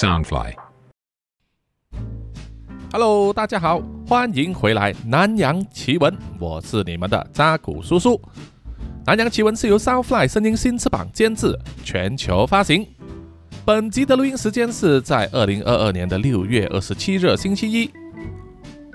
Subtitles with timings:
[0.00, 0.54] Soundfly。
[2.90, 8.14] Hello，大家好，欢迎回来《南洋奇闻》，我是你们的扎古叔叔。
[9.04, 11.54] 《南洋奇闻》是由 Soundfly 声音新翅膀监制，
[11.84, 12.86] 全球发行。
[13.66, 17.90] 本集的录音时间是在二零二二年的六月二十七日星期一。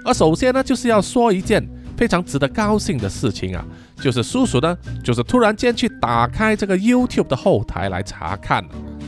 [0.04, 1.64] 而首先呢，就是要说一件
[1.96, 3.64] 非常值得高兴的事情啊，
[4.02, 8.64] 就是叔叔呢，就是突然间去打开这个 YouTube 的后台来查看。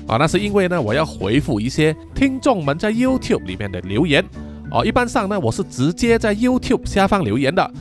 [0.08, 4.24] 啊，那是因为呢，我要回复一些听众们在 YouTube 里面的留言。
[4.72, 7.72] 哦，一般上呢，我是直接在 YouTube 下方留言的，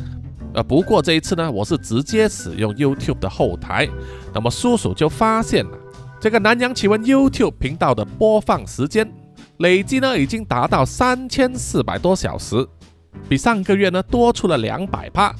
[0.54, 3.88] 呃，不过这一次呢，我是直接使用 YouTube 的后台，
[4.32, 5.78] 那么叔叔就发现了
[6.20, 9.08] 这个南洋奇闻 YouTube 频道的播放时间
[9.58, 12.66] 累计呢已经达到三千四百多小时，
[13.28, 15.34] 比上个月呢多出了两百趴，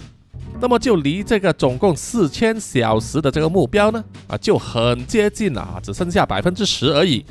[0.60, 4.02] 那么就离这个总共四千小时的这个目标呢？
[4.27, 7.24] 啊就很接近了啊，只剩下百分之十而已。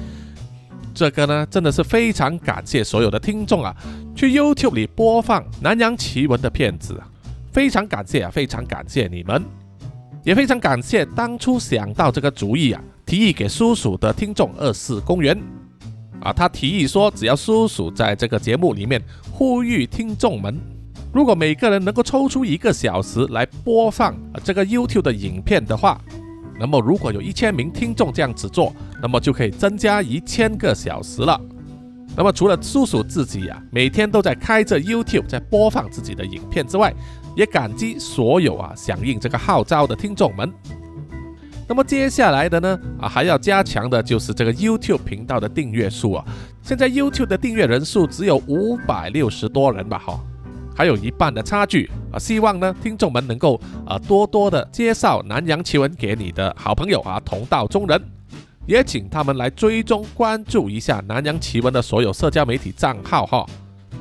[0.94, 3.76] 这个呢，真的是非常感谢所有的听众啊，
[4.16, 7.02] 去 YouTube 里播放南洋奇闻的片子，
[7.52, 9.44] 非常感谢啊，非常感谢你们，
[10.24, 15.38] 也非常感谢当初想到这个主意啊，提议给叔叔的听众二四公园。
[16.22, 20.58] 啊，他提议说，只要叔叔在这个节目里面呼吁听众们，
[21.16, 24.14] 如果每个人能够抽出一个小时来播放
[24.44, 25.98] 这个 YouTube 的影片的话。
[26.60, 31.40] 那么，如果有一千名听众这样子做，那么就可以增加一千个小时了。
[32.18, 36.94] 那么，除了叔叔自己啊，每天都在开着 YouTube 在播放自己的影片之外，
[37.34, 40.52] 也感激所有啊响应这个号召的听众们。
[41.66, 46.26] 那么接下来的呢啊，还要加强的就是这个 YouTube 频道的订阅数啊。
[46.62, 50.20] 现在 YouTube 的订阅人数只有五百六十多人吧，哈。
[50.76, 52.20] 还有一半的差距啊！
[52.20, 58.02] 希望呢，听众们能够啊多多的介绍南洋奇闻给你的好朋友啊，同道中人，
[58.66, 63.46] 也请他们来追踪关注一下南洋奇闻的所有社交媒体账号哈，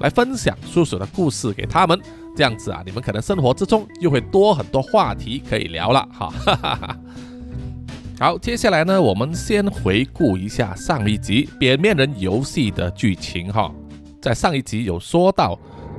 [0.00, 1.96] 来分享叔叔的故事给他们，
[2.36, 6.98] 这样子啊，你们可能生活之中又会多很多话题可以聊了哈。
[8.18, 13.72] 好，接下来呢，我们先回顾一下上一集《扁面人游戏》的剧情哈，
[14.20, 15.56] 在上一集有说到。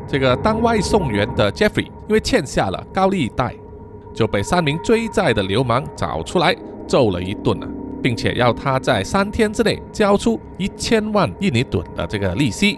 [0.07, 3.55] 这个当外送员的 Jeffrey 因为欠下了高利贷，
[4.13, 6.55] 就被三名追债的流氓找出来
[6.87, 7.67] 揍了一顿啊，
[8.03, 12.77] 并且要他在三天之内交出一千万印尼盾的这个利息，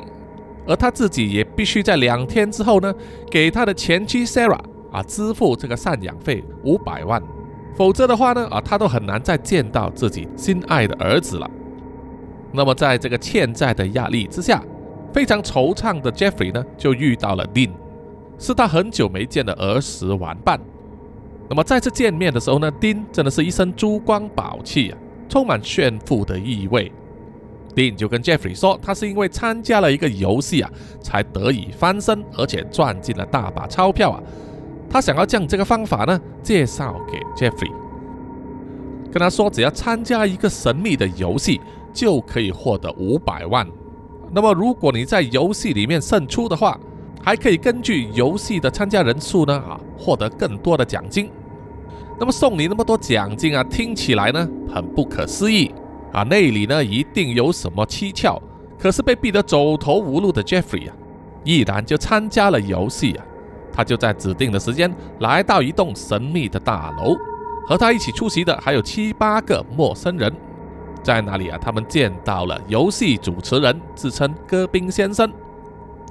[0.66, 2.94] 而他自己也必须在两天之后呢，
[3.30, 7.22] 给他的前妻 Sarah 啊支付这个赡养费五百万，
[7.76, 11.52] 否则的话呢啊他都很难再见到自己心爱的儿子了。
[12.54, 14.64] 那么在这个欠债的压力之下。
[15.18, 17.72] 非常惆怅的 Jeffrey 呢，就遇到了 Dean，
[18.38, 20.60] 是他很久没见的儿时玩伴。
[21.50, 24.98] 那么再次见面的时候呢，Dean 真的是一身珠光宝气啊，
[25.28, 26.92] 充满炫富的意味。
[27.74, 30.70] Dean 就跟 Jeffrey 说，他是因为参加了一个游戏啊，
[31.02, 34.22] 才得以翻身，而且赚进了大把钞票啊。
[34.88, 37.72] 他想要将这个方法呢介绍给 Jeffrey，
[39.12, 41.60] 跟他说，只要参加一个神秘的游戏，
[41.92, 43.68] 就可以获得五百万。
[44.32, 46.80] 那么，如果你在游戏里面胜出的话，
[47.24, 51.30] 还可以根据游戏的参加人数呢啊，获得更多的奖金。
[52.20, 55.74] 那么送你那么多奖金啊，听起来呢很不可思议
[56.12, 58.42] 啊，那里呢一定有什么蹊跷。
[58.80, 60.96] 可是被逼得走投无路的 Jeffrey 啊，
[61.44, 63.26] 毅然就参加了游戏啊。
[63.74, 67.16] 他就在指定的时间来到一栋神秘的大楼，
[67.68, 70.34] 和他一起出席的还有七八个陌生人。
[71.08, 71.58] 在哪里啊？
[71.58, 75.32] 他们见到了游戏主持人，自称戈宾先生。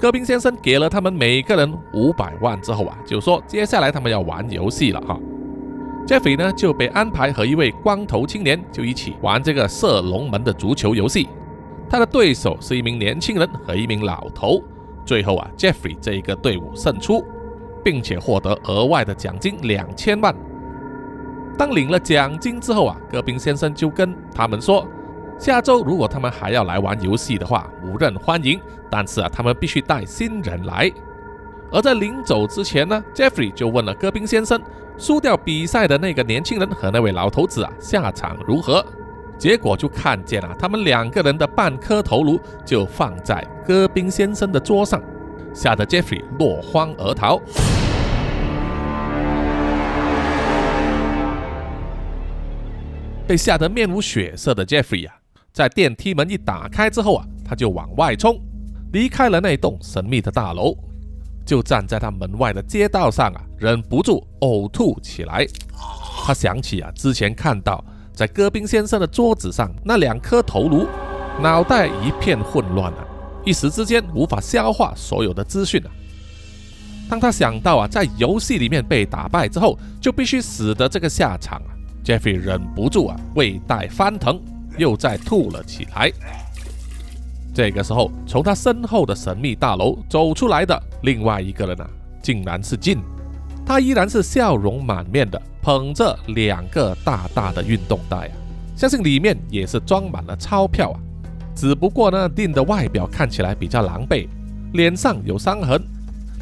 [0.00, 5.20] 戈宾先生给了他们每个人五百万之后啊，就说接下来他们要玩游戏了哈。
[6.06, 11.28] Jeffrey 呢就被安排和一位光头青年就一起玩这个射龙门的足球游戏。
[11.90, 14.62] 他的对手是一名年轻人和一名老头。
[15.04, 17.22] 最后啊，Jeffrey 这一个队伍胜出，
[17.84, 20.34] 并且获得额外的奖金两千万。
[21.58, 24.86] 当领了奖金之后啊，戈宾先生就跟他们说，
[25.38, 28.60] 下周如果他们还要来玩游戏的话，无人欢迎。
[28.90, 30.90] 但是啊，他们必须带新人来。
[31.70, 34.60] 而在临走之前呢，Jeffrey 就问了戈宾先生，
[34.96, 38.84] 输掉比赛的那个年轻人和那位老头子啊，下场如何？
[39.36, 45.02] 结果就看见了他们两个人的半颗头颅就放在戈宾先生的桌上，
[45.52, 47.38] 吓得 Jeffrey 落荒而逃。
[53.26, 55.16] 被吓得面无血色的 Jeffrey 啊，
[55.56, 58.38] 在电梯门一打开之后啊，他就往外冲，
[58.92, 60.76] 离开了那栋神秘的大楼，
[61.46, 65.46] 就站在他门外的街道上啊，忍不住呕吐起来。
[66.26, 67.82] 他想起啊，之前看到
[68.12, 70.86] 在戈宾先生的桌子上那两颗头颅，
[71.40, 73.06] 脑袋一片混乱啊，
[73.42, 75.90] 一时之间无法消化所有的资讯啊。
[77.08, 81.72] 当他想到啊，在游戏里面被打败之后就必须死的这个下场啊
[82.04, 84.38] ，Jeffrey 忍不住啊，胃袋翻腾，
[84.76, 86.10] 又再吐了起来。
[87.54, 91.88] 这个时候，从他身后的神秘大楼走出来的另外一个人啊，
[92.22, 92.98] 竟然是进。
[93.64, 98.32] 他依然是笑容满面的，捧着两个大大的运动袋啊，
[98.76, 101.00] 相信里面也是装满了钞票啊。
[101.54, 104.28] 只不过呢，丁的外表看起来比较狼狈，
[104.74, 105.82] 脸上有伤痕。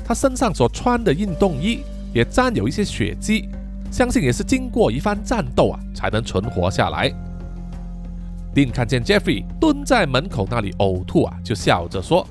[0.04, 1.80] 他身上所穿的运动衣
[2.12, 3.48] 也沾有一些血迹，
[3.90, 7.14] 相信也是经过一番战斗啊才能存活下来。
[8.54, 12.26] 丁看见 Jeffrey 蹲在门口那里呕吐啊，就笑着说：“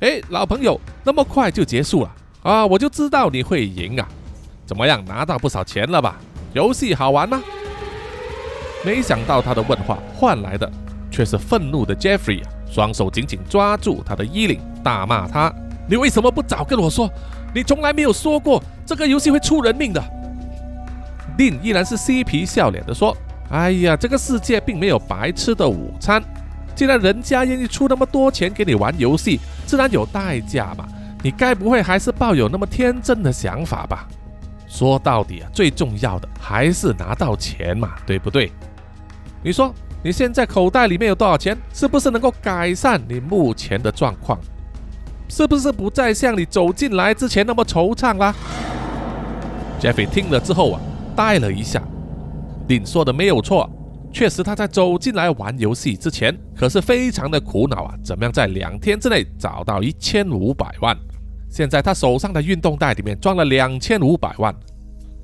[0.00, 2.66] 哎，老朋友，那么快就结束了啊？
[2.66, 4.06] 我就知道你会赢啊！
[4.66, 6.20] 怎么样，拿到不少钱了吧？
[6.52, 7.42] 游戏好玩吗？”
[8.84, 10.70] 没想到他的问话换来的
[11.10, 15.52] 却是愤怒的 Jeffrey 啊，双手紧紧抓住他的衣领，大骂他。
[15.88, 17.10] 你为什么不早跟我说？
[17.54, 20.02] 你从来没有说过这个游戏会出人命的。
[21.38, 23.16] 令依然是嬉皮笑脸的说
[23.50, 26.22] ：“哎呀，这个世界并没有白吃的午餐。
[26.74, 30.86] 既然人家愿意出那么多钱给你玩游戏，自然有代价嘛。
[31.22, 34.06] 你该不会还是抱有那么天真的想法吧？
[34.68, 38.52] 说到底啊，最重要的还是拿到钱嘛，对不对？
[39.42, 41.56] 你说你现在口袋里面有多少钱？
[41.72, 44.38] 是不是能够改善你目前的状况？”
[45.28, 48.32] 是不是不再像你走进来之前那么惆怅啦
[49.80, 50.80] ？Jeffy 听了之后啊，
[51.16, 51.82] 呆了一下。
[52.68, 53.70] 林说的没有错，
[54.12, 60.96] 确实他在走进来玩游戏之前，可是非常的苦恼啊，怎么样在两天之内找到一千五百万？
[61.48, 64.54] 现在他手上的运动袋里面装了两千五百万，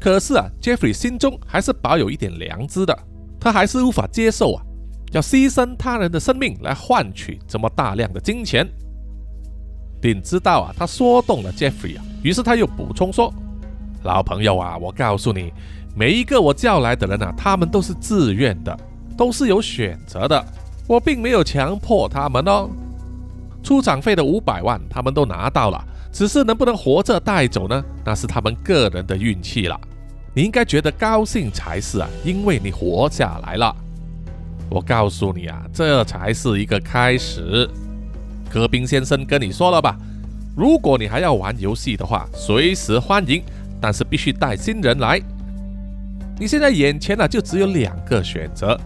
[0.00, 2.97] 可是啊，Jeffrey 心中还是保有一点良知的，
[3.41, 4.62] 他还是无法接受啊，
[5.11, 8.67] 要牺牲他人的生命来换取这么大量的金钱。
[10.00, 13.33] 丁知道啊，他说动了 Jeffrey 啊，于是他又补充说
[14.05, 15.53] ：“老朋友啊，我告诉你，
[15.94, 18.77] 每一个我叫来的人啊，他们都是自愿的，
[19.17, 20.43] 都是有选择的，
[20.87, 22.71] 我并没有强迫他们哦。
[23.62, 27.85] 出场费的五百万他们都拿到了，只是能不能活着带走呢？
[28.05, 29.79] 那是他们个人的运气了。
[30.35, 33.77] 你应该觉得高兴才是啊，因为你活下来了。
[34.71, 37.69] 我告诉你啊，这才是一个开始。”
[38.50, 39.97] 戈宾先生跟你说了吧，
[40.56, 43.43] 如果你还要玩游戏的话，随时欢迎，
[43.81, 45.21] 但是必须带新人来。
[46.43, 48.77] 你现在眼前呢，就只有两个选择，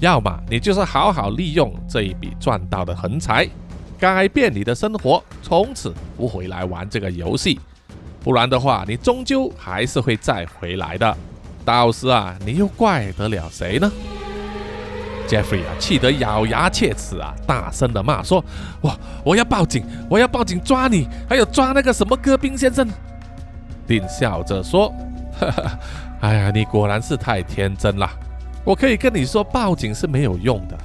[0.00, 3.48] 要么你就是好好利用这一笔赚到的横财，
[3.96, 7.56] 改变你的生活，从此不回来玩这个游戏；
[8.20, 11.16] 不然的话，你终究还是会再回来的。
[11.64, 13.88] 到时啊，你又怪得了谁呢
[15.28, 18.44] ？Jeffrey 啊，气得咬牙切齿啊，大声的骂说
[18.82, 22.84] ：“我我要报警，我要报警抓你，还有抓那个什么戈宾先生。
[23.86, 24.92] ”丁笑着说
[25.38, 25.78] ：“哈哈，
[26.20, 28.10] 哎呀，你果然是太天真了。
[28.64, 30.78] 我可以跟你说，报警是没有用的。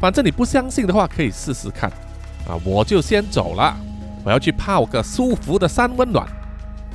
[0.00, 1.90] 反正你不相信的话，可以试试看。
[2.46, 3.76] 啊，我就先走了，
[4.24, 6.26] 我要去泡个舒服的三温暖。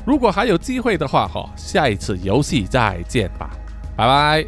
[0.05, 3.49] 如果还有机会的话，哈，下一次游戏再见吧，
[3.97, 4.45] 拜拜。”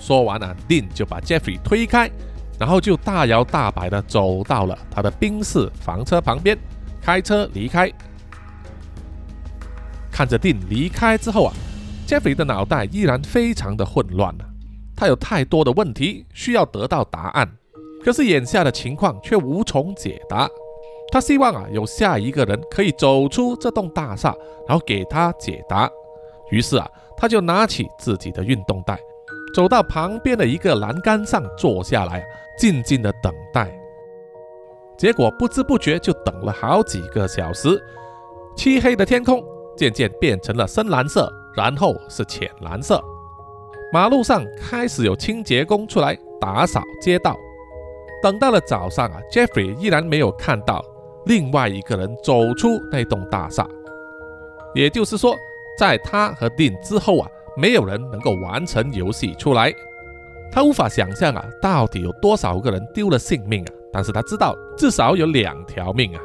[0.00, 2.10] 说完了，丁就把 Jeffrey 推开，
[2.58, 6.56] 然后就大摇大摆地走到了他的宾士房车旁边，
[7.02, 7.92] 开车离开。
[10.10, 11.52] 看着丁离开之后啊
[12.10, 14.44] Jeffy 的脑袋依然非常的混乱啊，
[14.96, 17.48] 他有太多的问题需要得到答案，
[18.04, 20.48] 可是眼下的情况却无从解答。
[21.12, 24.34] 他希望啊，有下一个人可以走出这栋大厦，
[24.66, 25.88] 然后给他解答。
[26.50, 28.98] 于是啊，他就拿起自己的运动袋。
[29.54, 32.26] 走到旁边的一个栏杆上坐下来，
[32.58, 33.72] 静静的等待。
[34.98, 37.80] 结果不知不觉就等了好几个小时。
[38.56, 39.40] 漆黑的天空
[39.76, 43.02] 渐渐变成了深蓝色，然后是浅蓝色。
[43.92, 47.36] 马路上开始有清洁工出来打扫街道。
[48.22, 50.84] 等到了早上啊，Jeffrey 依然没有看到
[51.26, 53.66] 另外一个人走出那栋大厦。
[54.74, 55.34] 也就是说，
[55.78, 57.28] 在他和 Dean 之后啊。
[57.56, 59.74] 没有人能够完成游戏出来，
[60.52, 63.72] 他无法想象啊，到底有多少个人丢了性命啊？
[63.92, 66.22] 但是他知道至少有两条命啊。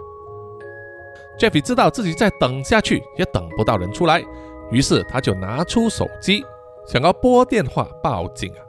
[1.39, 4.23] Jeffy 知道自己再等下去也等不到人出来，
[4.71, 6.43] 于是他就拿出手机
[6.87, 8.61] 想要拨电话报警啊。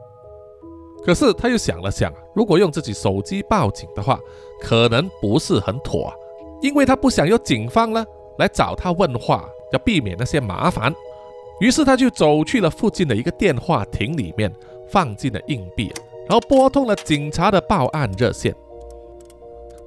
[1.05, 4.19] 可是他又想了想，如果用自己手机报警的话，
[4.61, 6.13] 可能不是很妥，
[6.61, 8.05] 因为他不想有警方呢
[8.39, 10.93] 来找他问话，要避免那些麻烦。
[11.61, 14.53] 于是他就走去了附近的一个电话亭里面，
[14.89, 15.93] 放进了硬币，
[16.29, 18.55] 然后拨通了警察的报案热线。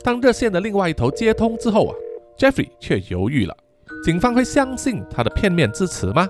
[0.01, 1.95] 当热线的另外一头接通之后啊
[2.37, 3.55] ，Jeffrey 却犹豫了。
[4.03, 6.27] 警方会相信他的片面之词吗？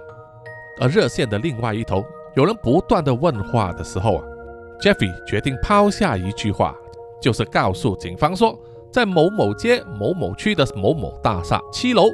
[0.82, 2.04] 而热线的另外一头
[2.36, 4.24] 有人不断的问话的时候啊
[4.80, 6.76] ，Jeffy 决定抛下一句话，
[7.22, 8.58] 就是告诉警方说，
[8.92, 12.12] 在某某街某某区的某某大厦七楼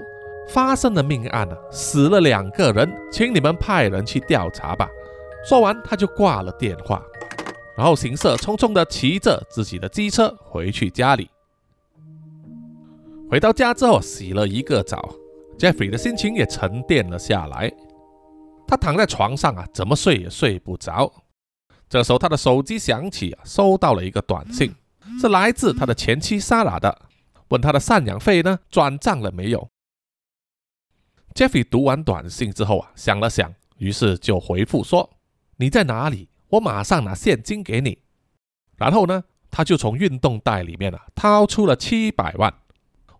[0.49, 4.89] 发生的命案啊，死了两个人，请你们派人去调查吧。
[5.47, 7.01] 说完他就挂了电话，
[7.77, 11.29] 然后行色匆匆的骑着自己的机车回去家里。
[13.29, 15.07] 回到家之后洗了一个澡
[15.57, 17.71] ，Jeffrey 的心情也沉淀了下来。
[18.67, 21.11] 他躺在床上啊，怎么睡也睡不着。
[21.87, 24.73] 这时候，他的手机响起啊，收到了一个短信，
[25.21, 27.07] 是来自他的前妻 Sarah 的，
[27.49, 29.69] 问他的赡养费呢转账了没有。
[31.35, 35.09] Jeffrey 读完短信之后啊，想了想，于是就回复说
[35.57, 36.29] ：“你在哪里？
[36.49, 37.99] 我马上拿现金给你。”
[38.77, 42.53] 然后呢，他就从运动袋里面啊掏出了七百万，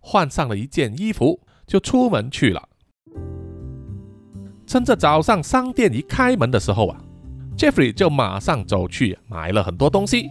[0.00, 2.62] 换上了一件衣服，就出门去了。
[4.66, 7.00] 趁着早上商店一开门的时候啊
[7.56, 10.28] ，Jeffrey 就马上走去买了很多东西，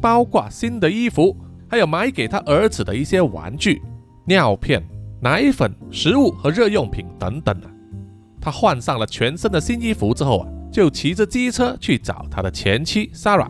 [0.00, 1.36] 包括新的衣服，
[1.68, 3.80] 还有买给他儿子的一些玩具、
[4.24, 4.82] 尿片、
[5.20, 7.70] 奶粉、食物和热用品等等啊。
[8.40, 13.48] 他换上了全身的新衣服之后啊，就骑着机车去找他的前妻 Sarah。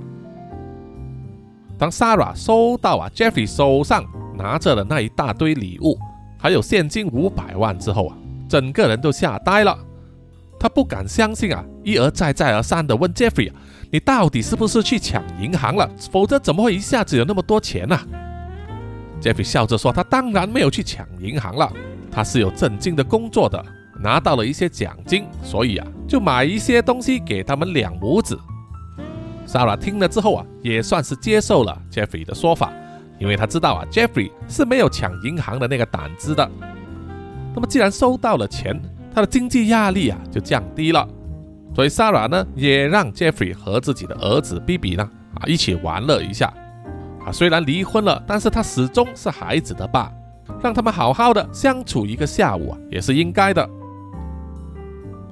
[1.78, 4.04] 当 Sarah 收到啊 Jeffrey 手上
[4.36, 5.98] 拿着的那一大堆礼物，
[6.40, 8.16] 还有现金五百万之后啊，
[8.48, 9.78] 整个人都吓呆了。
[10.58, 13.52] 他不敢相信啊，一而再、再而三地问 Jeffrey：“
[13.90, 15.88] 你到底是不是去抢银行了？
[16.10, 17.98] 否则怎么会一下子有那么多钱呢
[19.22, 21.70] ？”Jeffrey 笑着说：“他当然没有去抢银行了，
[22.10, 23.62] 他是有正经的工作的，
[24.02, 28.38] 拿到了一些奖金，所以啊，就买一些东西给他们两母子。
[29.46, 32.70] ”Sarah 听了之后啊，也算是接受了 Jeffrey 的说法，
[33.20, 36.50] 因为他知道啊，Jeffrey 是没有抢银行的那个胆子的。
[37.54, 38.80] 那么既然收到了钱，
[39.14, 41.06] 他的经济压力啊就降低了，
[41.74, 46.46] 所以 Sarah 呢也让 Jeffrey 和自己的儿子 Bibi 呢啊一起玩乐一下
[47.24, 47.30] 啊。
[47.30, 50.10] 虽然离婚了，但是他始终是孩子的爸，
[50.62, 53.68] 让他们好好的相处一个下午啊也是应该的。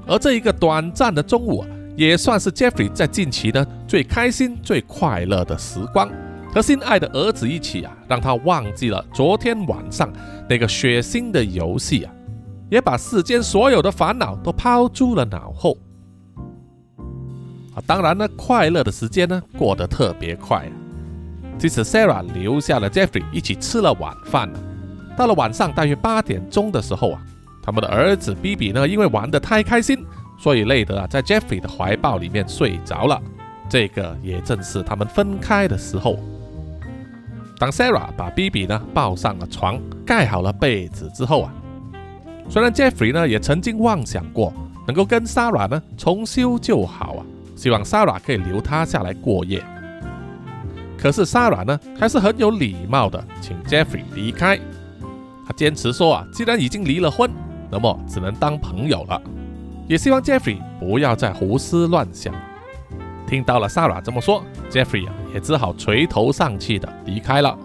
[0.07, 1.64] 而这一个短暂的中午，
[1.97, 6.11] 也算是 Jeffrey 在近期呢最开心、最快乐的时光，
[6.52, 10.12] 和心爱的儿子一起啊，让他忘记了昨天晚上
[10.49, 12.12] 那个血腥的游戏啊。
[12.71, 15.76] 也把世间所有的烦恼都抛诸了脑后。
[17.75, 20.73] 啊，当然呢，快乐的时间呢过得特别快啊。
[21.59, 24.59] 即使 Sarah 留下了 Jeffrey 一起吃了晚饭呢，
[25.17, 27.23] 到了晚上大约八点钟的时候啊，
[27.62, 30.05] 他们的儿子 Bibi 呢因为玩得太开心，
[30.38, 33.21] 所以累得啊在 Jeffrey 的怀抱里面睡着了。
[33.69, 36.19] 这个也正是他们分开的时候。
[37.59, 41.53] 当 Sarah 把 BBI 呢抱上了床，盖好了被子之后啊。
[42.49, 44.53] 虽然 Jeffrey 呢也曾经妄想过
[44.87, 49.62] 能够跟 Sarah 呢重修旧好啊，希望 Sarah 可以留他下来过夜。
[50.97, 54.59] 可是 Sarah 呢还是很有礼貌的请 Jeffrey 离开。
[55.47, 57.31] 他坚持说啊，既然已经离了婚，
[57.71, 59.21] 那么只能当朋友了。
[59.87, 62.33] 也希望 Jeffrey 不要再胡思乱想。
[63.28, 67.56] 听到了萨拉这么说，Jeffrey 啊也只好垂头丧气的离开了。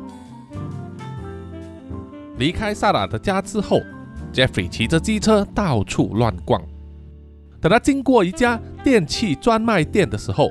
[2.38, 3.79] 离开萨拉的家之后。
[4.34, 6.60] Jeffrey 骑着机车到处乱逛，
[7.62, 10.50] 等他经过一家电器专卖店的时候，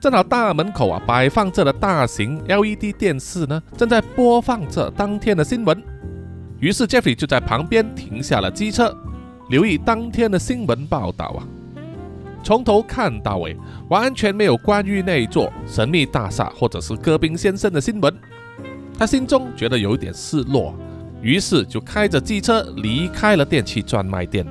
[0.00, 5.78] 正好大门口啊摆放着的大型 LED 电视呢，正在播放着当天的新闻。
[6.58, 8.96] 于是 Jeffrey 就在旁边停下了机车，
[9.50, 11.44] 留意当天的新闻报道啊，
[12.48, 13.54] 从头看到尾，
[13.90, 18.18] 完全没有关于那座神秘大厦或者是戈宾先生的新闻。
[18.98, 20.74] 他心中觉得有一点失落。
[21.20, 24.46] 于是就开着机车离开了电器专卖店，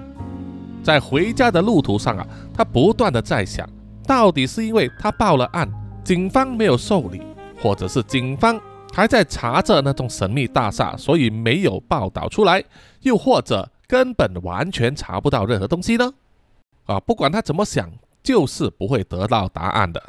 [0.83, 3.67] 在回家的路途上啊，他不断的在想，
[4.05, 5.67] 到底是因为他报了案，
[6.03, 7.23] 警方没有受理，
[7.59, 8.61] 或者是警方
[8.93, 12.63] 还在查着那栋神秘大厦，所以没有报道出来，
[13.01, 16.13] 又或者根本完全查不到任何东西呢？
[16.87, 17.89] 啊，不管他怎么想，
[18.23, 20.01] 就是不会得到答案的。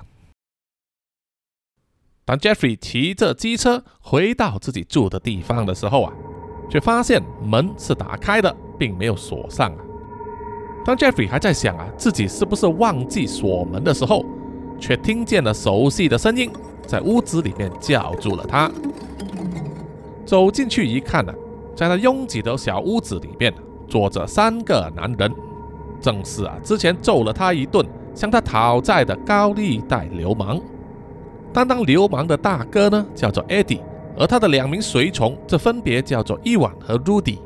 [2.24, 6.12] 当 Jeffrey 骑着机车回到自己住的地方的时候啊。
[6.70, 9.78] 却发现门是打开的，并没有锁上啊。
[10.84, 14.22] 当 Jeffrey 还在想啊自己是不是忘记锁门的时候，
[14.78, 16.52] 却听见了熟悉的声音
[16.86, 18.70] 在屋子里面叫住了他。
[20.26, 21.32] 走进去一看呢，
[21.74, 23.50] 在那拥挤的小屋子里面
[23.88, 25.34] 坐着三个男人，
[26.00, 30.60] 正是啊之前揍了他一顿、向他讨债的高利贷流氓。
[31.52, 33.80] 担当流氓的大哥呢叫做 Eddie，
[34.16, 37.38] 而他的两名随从则分别叫做伊万和 Rudy。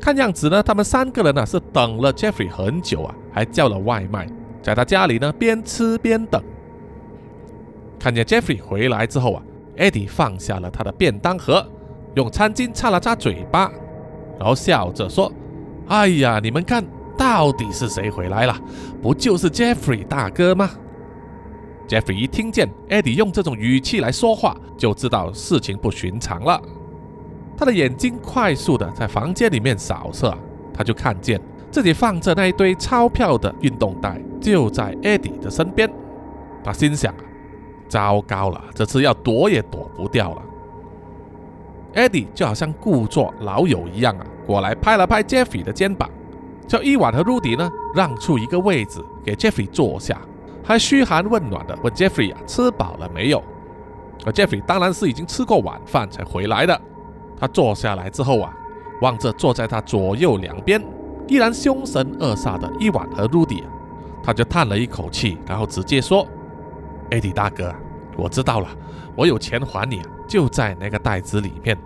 [0.00, 4.26] 看样子呢，他们三个人呢是等了 Jeffrey 很久啊，还叫了外卖，
[4.62, 6.42] 在他家里呢边吃边等。
[7.98, 9.42] 看见 Jeffrey 回来之后啊
[9.76, 11.66] ，Eddie 放下了他的便当盒，
[12.14, 13.70] 用餐巾擦了擦嘴巴，
[14.38, 15.30] 然后笑着说
[15.86, 16.82] ：“哎呀，你们看
[17.20, 18.58] 到底是谁回来了？
[19.02, 20.70] 不就是 Jeffrey 大哥吗
[21.86, 26.58] ？”Jeffrey 一听见 Eddie 用这种语气来说话，就知道事情不寻常了。
[27.58, 30.34] 他的眼睛快速的在房间里面扫射，
[30.72, 31.38] 他就看见
[31.70, 35.92] 自己放着那一堆钞票的运动袋就在 Eddie 的身边。
[36.64, 37.14] 他心想：
[37.86, 40.42] 糟糕了，这次要躲也躲不掉了。
[41.92, 46.08] Eddie 就好像故作老友一样啊，过来拍了拍 Jeffrey 的肩膀，
[46.70, 50.20] 叫伊万和 Rudy 呢让出一个位置给 Jeffrey 坐下，
[50.62, 53.42] 还嘘寒问暖的问 Jeffrey 啊吃饱了没有？
[54.24, 56.80] 而 Jeffrey 当然是已经吃过晚饭才回来的。
[57.36, 58.54] 他坐下来之后啊，
[59.00, 60.80] 望着坐在他左右两边
[61.26, 63.64] 依然凶神恶煞的伊万和鲁迪，
[64.22, 66.24] 他就叹了一口气，然后直接说
[67.10, 67.74] ：“艾迪大哥，
[68.16, 68.68] 我知道了，
[69.16, 71.76] 我有钱还你，就在那个袋子里面。”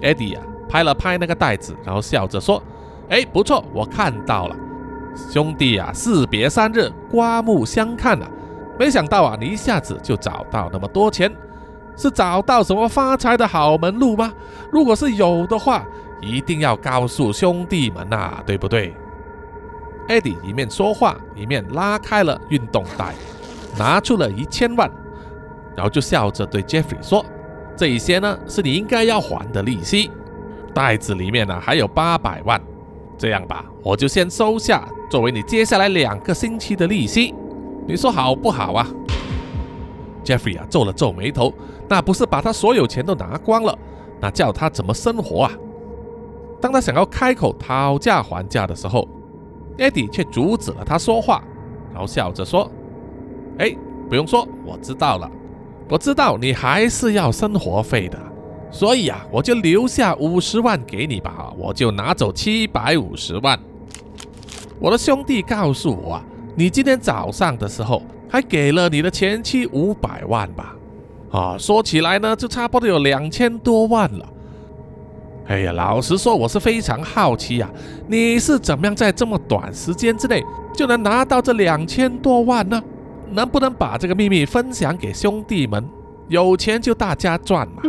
[0.00, 2.62] 艾迪啊，拍了拍那个袋子，然后笑着说
[3.10, 4.56] ：“哎，不错，我看到了，
[5.30, 8.26] 兄弟啊，士别三日，刮目相看啊，
[8.78, 11.30] 没想到啊，你一下子就找到那么多钱。”
[11.96, 14.32] 是找到什么发财的好门路吗？
[14.72, 15.84] 如果是有的话，
[16.22, 18.94] 一定要告诉兄弟们呐，对不对？
[20.08, 23.12] 艾迪一面说话，一面拉开了运动袋，
[23.76, 24.90] 拿出了一千万，
[25.76, 27.26] 然后就笑着对 Jeffrey 说
[27.76, 30.10] ：“这一些呢，是你应该要还的利息。
[30.72, 32.58] 袋子里面呢还有八百万，
[33.20, 37.34] 这样吧，我就先收下，作为你接下来两个星期的利息，
[37.86, 38.88] 你说好不好啊？”
[40.24, 41.52] Jeffrey 啊，皱了皱眉头，
[41.86, 43.78] 那不是把他所有钱都拿光了，
[44.22, 45.52] 那叫他怎么生活啊？
[46.62, 49.06] 当他想要开口讨价还价的时候
[49.76, 51.44] ，Eddie 却阻止了他说话，
[51.92, 52.70] 然后笑着说
[53.60, 53.76] ：“哎，
[54.08, 55.30] 不用说，我知道了，
[55.90, 58.18] 我知道你还是要生活费的，
[58.70, 63.58] 所以啊，我就留下五十万给你吧，我就拿走七百五十万。
[64.78, 68.02] 我的兄弟告诉我啊，你今天早上的时候。”
[68.32, 70.76] 还给了你的前妻五百万吧？
[71.32, 74.24] 啊，说起来呢，就差不多有两千多万了。
[75.48, 77.68] 哎呀，老实说，我是非常好奇呀，
[78.06, 82.80] 你是怎么样在这么短时间之内就能拿到这两千多万呢？
[83.32, 85.84] 能不能把这个秘密分享给兄弟们？
[86.28, 87.82] 有钱就大家赚嘛。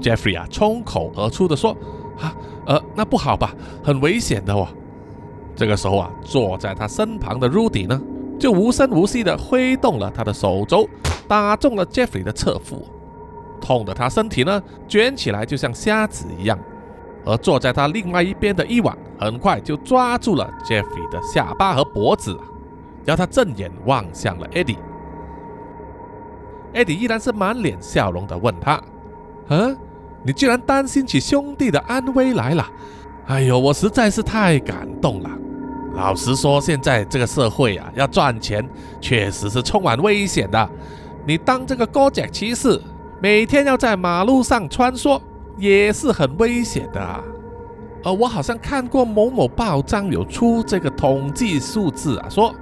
[0.00, 1.76] Jeffrey 啊，冲口而出的说
[2.18, 2.34] ：“啊，
[2.66, 4.66] 呃，那不好吧，很危险的哦。”
[5.54, 8.00] 这个时候啊，坐在他身旁的 Rudy 呢？
[8.38, 10.88] 就无声无息的挥动了他的手肘，
[11.28, 12.86] 打中了 Jeffrey 的侧腹，
[13.60, 16.58] 痛的他身体呢卷起来，就像瞎子一样。
[17.26, 22.34] 而坐在他另外一边的伊娃很快就抓住了 Jeffrey 的下巴和脖子，
[23.04, 24.78] 让他正眼望向了 Eddie。
[26.72, 28.82] Eddie 依然是满脸笑容的问他
[29.48, 29.76] ：“嗯，
[30.22, 32.66] 你居然担心起兄弟的安危来了？
[33.26, 35.30] 哎呦，我实在是太感动了。”
[35.94, 38.66] 老实说，现在这个社会啊，要赚钱
[39.00, 40.70] 确实是充满危险的。
[41.26, 42.80] 你当这个高甲骑士，
[43.20, 45.20] 每天要在马路上穿梭，
[45.58, 47.24] 也是很危险的。
[48.04, 52.54] 呃，我好像看过某某报章有出这个统计数字啊，说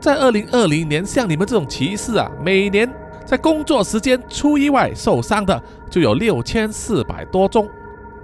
[0.00, 2.92] 在二零二零年，像你们这种骑士啊，每年
[3.26, 5.60] 在工作时间出意外受伤的
[5.90, 7.68] 就有六千四百多宗，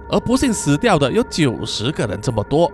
[0.09, 2.71] 而不幸死掉的有九十个人这么多。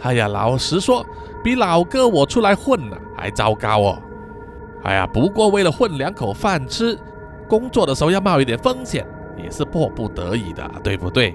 [0.00, 1.04] 哎呀，老实说，
[1.44, 4.02] 比老哥我出来混呢还糟糕哦。
[4.82, 6.98] 哎呀，不过为了混两口饭吃，
[7.46, 11.34] 工作的时候要冒一点风险，也是迫不得已的，对不对？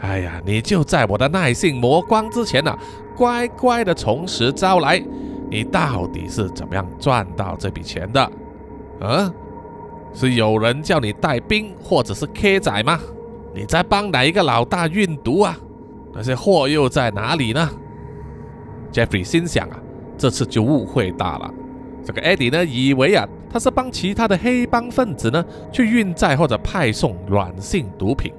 [0.00, 2.76] 哎呀，你就在我的耐性磨光之前呢，
[3.16, 5.02] 乖乖的从实招来。
[5.50, 8.30] 你到底是怎么样赚到这笔钱的？
[9.00, 9.32] 嗯，
[10.12, 13.00] 是有人叫你带兵，或者是 K 仔吗？
[13.54, 15.58] 你在帮哪一个老大运毒啊？
[16.12, 17.70] 那些货又在哪里呢
[18.92, 19.80] ？Jeffrey 心想啊，
[20.18, 21.52] 这次就误会大了。
[22.04, 28.32] 这个 Eddie 呢，以为啊，他是帮其他的黑帮分子呢去运载或者派送软性毒品。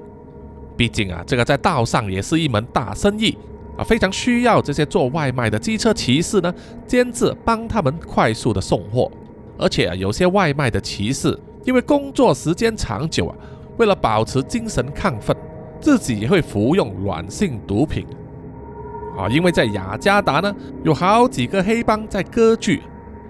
[0.76, 3.36] 毕竟啊，这个在道上也是一门大生意
[3.76, 6.54] 啊，非常需要这些做外卖的机车骑士呢，
[6.86, 9.10] 监制帮他们快速的送货。
[9.62, 13.36] 而且啊，有些外卖的骑士因为工作时间长久啊，
[13.78, 15.36] 为了保持精神亢奋。
[15.80, 18.06] 自己也会服用软性毒品
[19.18, 22.84] 啊，因为在雅加达呢，有好几个黑帮在割据，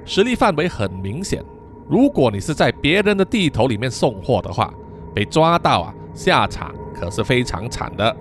[0.05, 1.43] 实力范围很明显。
[1.89, 4.71] 如果你是在别人的地头里面送货的话，
[5.15, 8.15] 被抓到啊，下场可是非常惨的。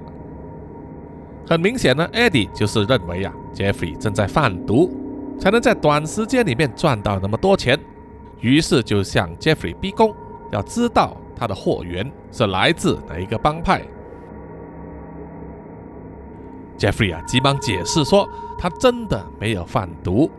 [1.46, 4.90] 很明显呢，Eddie 就是认为啊，Jeffrey 正在贩毒，
[5.38, 7.78] 才能在短时间里面赚到那么多钱，
[8.42, 10.14] 于是就向 Jeffrey 逼供，
[10.52, 13.82] 要知道他的货源是来自哪一个帮派。
[16.78, 18.28] Jeffrey 啊，急忙解释说，
[18.58, 20.30] 他真的没有贩毒，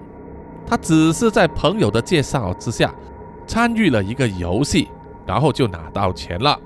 [0.66, 2.92] 他只是在朋友的介绍之下
[3.46, 4.88] 参与了一个游戏，
[5.24, 6.58] 然后就拿到钱了。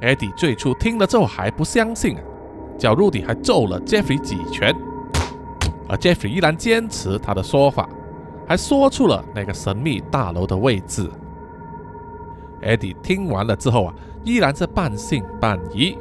[0.00, 2.16] Eddie 最初听了之后还不相信，
[2.78, 4.72] 叫 Rudy 还揍了 Jeffrey 几拳，
[5.88, 7.88] 而 Jeffrey 依然坚持他的说法，
[8.46, 11.10] 还说出了那个神秘大楼的位置。
[12.62, 15.96] Eddie 听完了之后啊，依然是半信半疑。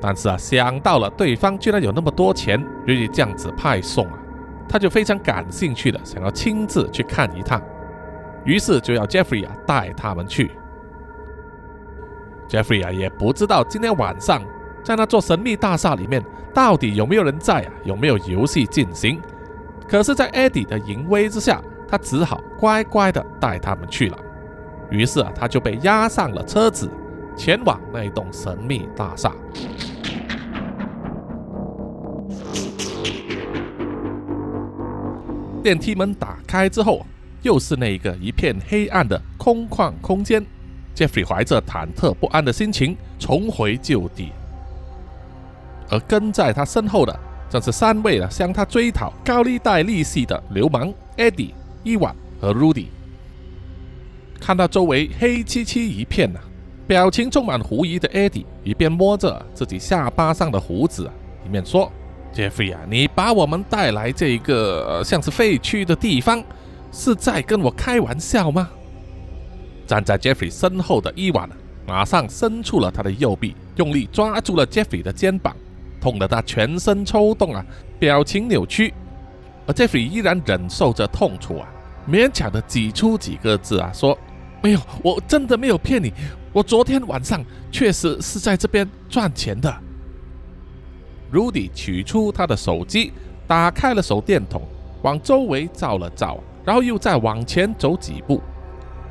[0.00, 4.18] 但是啊，想到了对方居然有那么多钱愿意这样子派送啊，
[4.68, 7.60] 他就非常感兴趣的想要亲自去看一趟，
[8.44, 10.52] 于是就要 Jeffrey 啊带他们去。
[12.48, 14.40] Jeffrey 啊也不知道今天晚上
[14.84, 19.20] 在那座神秘大厦里面到底有没有人在啊，有没有游戏进行。
[19.88, 24.18] 可是，在 Eddie 的淫威之下，他只好乖乖的带他们去了。
[24.90, 26.90] 于是啊，他就被押上了车子，
[27.36, 29.34] 前往那栋神秘大厦。
[35.62, 37.04] 电梯门打开之后，
[37.42, 40.44] 又是那一个一片黑暗的空旷空间。
[40.94, 44.32] Jeffrey 怀着忐忑不安的心情重回旧地，
[45.90, 51.52] 而跟在他身后的正是三位了向他追讨高利贷利息的流氓 Eddie、
[51.88, 52.86] 伊万和 Rudy。
[54.38, 56.38] 看到周围黑漆漆一片呐，
[56.86, 61.10] 表情充满狐疑的 Eddie 一边摸着自己下巴上的胡子，
[61.46, 61.90] 一面说。
[62.34, 66.44] Jeffrey 啊，你把我们带来这一个像是废墟的地方，
[66.92, 68.68] 是在跟我开玩笑吗？
[69.86, 71.48] 站在 Jeffrey 身后的伊万
[71.86, 75.56] 马上伸出了他的右臂，用力抓住了 Jeffrey 的肩膀，
[76.02, 77.64] 痛得他全身抽动啊，
[77.98, 78.92] 表情扭曲。
[79.66, 81.68] 而 Jeffrey 依然忍受着痛楚啊，
[82.08, 84.18] 勉强的挤出几个字啊，说
[84.62, 86.12] ：“没有，我真的没有骗你，
[86.52, 89.72] 我昨天晚上确实是在这边赚钱的。”
[91.30, 93.12] Rudy 取出他的手机，
[93.46, 94.62] 打开了手电筒，
[95.02, 98.40] 往周围照了照，然后又再往前走几步。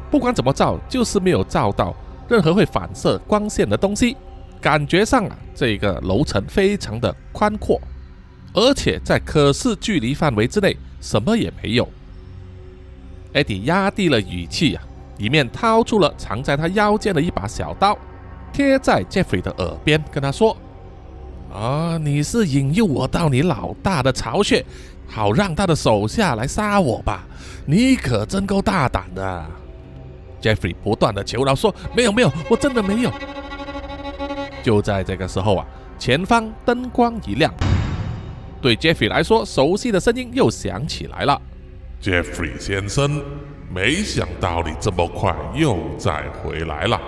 [0.10, 1.96] 不管怎么照，就是没有照到
[2.28, 4.18] 任何会反射光线的东西。
[4.60, 7.80] 感觉上啊，这个楼层非常的宽阔，
[8.54, 11.88] 而且在可视距离范围之内，什么也没有。
[13.38, 14.84] Eddie 压低了语气啊，
[15.18, 17.98] 里面掏出了藏在他腰间的一把小刀，
[18.52, 20.58] 贴在 Jeffrey 的耳边，跟他说。
[21.54, 21.98] 啊！
[22.04, 24.64] 你是引诱我到你老大的巢穴，
[25.08, 27.26] 好让他的手下来杀我吧？
[27.66, 29.46] 你可真够大胆的
[30.42, 33.12] ！Jeffrey 不断的求饶说：“没有，没有，我真的没有。”
[34.62, 35.66] 就在这个时候啊，
[35.98, 37.52] 前方灯光一亮，
[38.62, 41.42] 对 Jeffrey 来说，熟悉的声音又响起来了
[42.02, 43.22] ：“Jeffrey 先生，
[43.74, 47.00] 没想到你这么快又再回来了。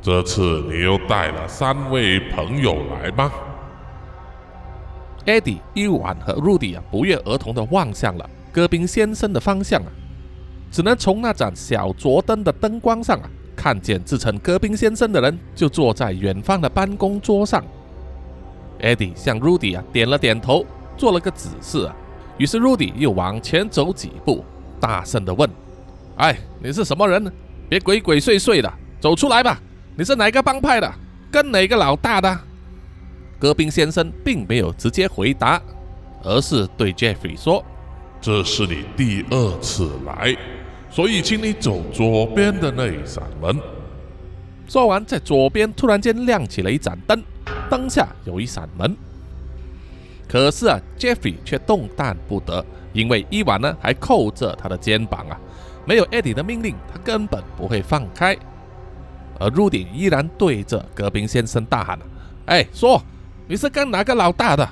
[0.00, 3.32] 这次你又带了三位朋友来吗？”
[5.26, 9.90] Eddie、伊万和 Rudy 啊，不约而同地望向了戈宾先生的方向啊，
[10.70, 17.64] 只能从那盏小桌灯的灯光上啊，看见自称戈宾先生的人就坐在远方的办公桌上。
[18.78, 20.64] Eddie 向 Rudy 啊点了点头，
[20.96, 21.96] 做了个指示啊，
[22.38, 24.44] 于是 Rudy 又往前走几步，
[24.78, 25.48] 大声地问
[26.16, 27.32] ：“哎，你是什么人？
[27.68, 29.60] 别鬼鬼祟祟的，走出来吧！
[29.96, 30.92] 你是哪个帮派的？
[31.30, 32.38] 跟哪个老大的？”
[33.40, 35.60] 戈宾先生并没有直接回答，
[36.22, 37.64] 而是对 Jeffrey 说
[38.20, 40.36] ：“这是你第二次来，
[40.90, 43.58] 所以请你走左边的那一扇门。”
[44.68, 47.22] 说完，在左边突然间亮起了一盏灯，
[47.70, 48.96] 灯下有一扇门。
[50.28, 55.38] 可是啊，Jeffrey 却动弹不得，因为伊万呢还扣着他的肩膀啊，
[55.86, 58.36] 没有 Eddie 的命令，他根本不会放开。
[59.38, 61.98] 而 Rudy 依然对着戈宾先生大喊
[62.46, 63.00] ：“哎，说！”
[63.48, 64.68] 你是跟哪个老大的？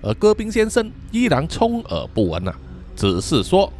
[0.00, 2.54] 而戈宾先生依然充耳不闻呐，
[2.96, 3.70] 只是说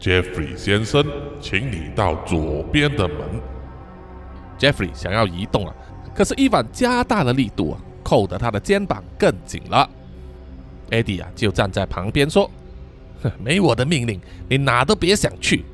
[0.00, 1.04] ：“Jeffrey 先生，
[1.40, 3.18] 请你到左边的门。”
[4.58, 5.72] Jeffrey 想要移动啊，
[6.12, 9.88] 可是伊凡加大了力度啊，扣得他的肩膀更紧了。
[10.90, 12.50] Eddie 啊，就站在旁边说
[13.22, 15.64] ：“哼 没我的命令，你哪都别想去。”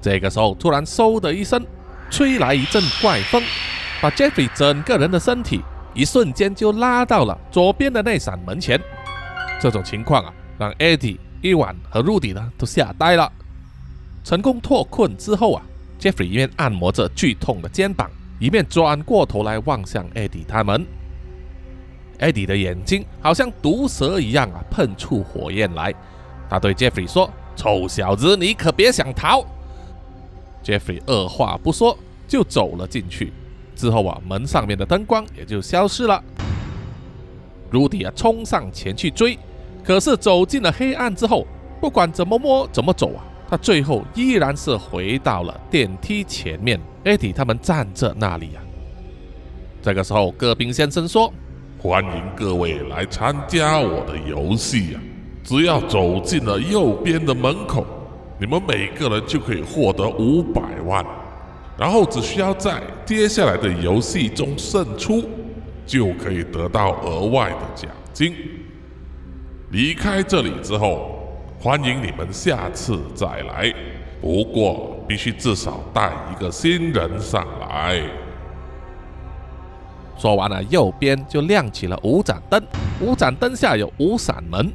[0.00, 1.64] 这个时候，突然嗖的一声，
[2.10, 3.42] 吹来一阵怪风，
[4.00, 5.60] 把 Jeffrey 整个人的身体。
[5.94, 8.80] 一瞬间就拉到了左边的那扇门前，
[9.60, 13.30] 这种情况啊，让 Eddie、伊万和 Rudy 呢都吓呆了。
[14.24, 15.62] 成功脱困之后啊
[16.00, 20.86] ，Jeffrey 一面按摩着剧痛的肩膀，一面转过头来望向 Eddie 他们。
[22.22, 25.92] Eddie 的眼睛好像毒蛇一样啊，喷出火焰来。
[26.48, 29.44] 他对 Jeffrey 说：“臭小子，你可别想逃。”
[30.62, 33.32] Jeffrey 二话不说就走了进去。
[33.74, 36.22] 之后啊，门上面的灯光也就消失了。
[37.72, 39.36] Rudy 啊，冲上前去追，
[39.82, 41.44] 可是走进了黑暗之后，
[41.80, 46.78] 不管怎么摸怎么走啊，他最后依然是回到了电梯前面。
[47.02, 48.62] Eddie 他们站着那里啊。
[49.82, 51.32] 这个时候，戈宾先生说
[51.82, 55.02] ：“欢迎各位来参加我的游戏啊！
[55.42, 57.84] 只要走进了右边的门口，
[58.38, 61.04] 你们每个人就可以获得五百万。”
[61.76, 65.24] 然后只需要在接下来的游戏中胜出，
[65.84, 68.32] 就可以得到额外的奖金。
[69.72, 73.74] 离开这里之后，欢迎你们下次再来。
[74.20, 78.00] 不过必须至少带一个新人上来。
[80.22, 82.62] 说完了，右边就亮起了五盏灯，
[83.00, 84.72] 五盏灯下有五扇门。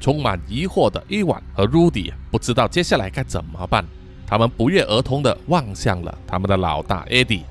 [0.00, 3.84] 充满疑惑的伊万和 Rudy 不知道接下来该怎么办。
[4.26, 7.42] 他们不约而同地望向了他们的老大 Eddie，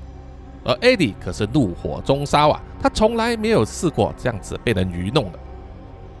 [0.62, 2.60] 而 Eddie 可是怒火中烧啊！
[2.82, 5.38] 他从来没有试过这样子被人愚弄的。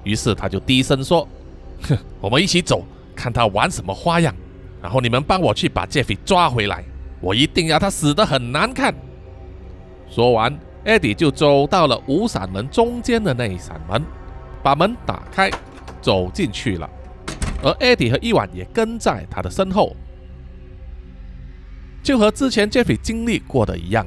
[0.02, 1.28] 于是他就低声说
[1.86, 2.82] ：“哼，我们一起走，
[3.14, 4.34] 看他玩什么花样。
[4.80, 6.82] 然后你们帮我去把 Jeffy 抓回来，
[7.20, 8.94] 我一定要他死得很难看。”
[10.08, 14.02] 说完，Eddie 就走到了五扇门中间的那一扇门，
[14.62, 15.50] 把门打开，
[16.00, 16.88] 走进去了。
[17.62, 19.96] 而 Eddie 和伊万也跟在他的身后。
[22.02, 24.06] 就和之前 Jeffrey 经历过的一样，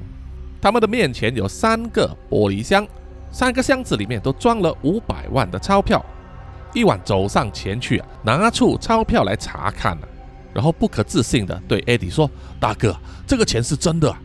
[0.61, 2.87] 他们的面前有三个玻璃箱，
[3.31, 6.05] 三个箱子里面都装了五百万的钞票。
[6.73, 9.97] 伊万走上前去啊，拿出钞票来查看，
[10.53, 12.29] 然后不可置信的对 Eddie 说
[12.61, 14.15] ：“大哥，这个钱是真的。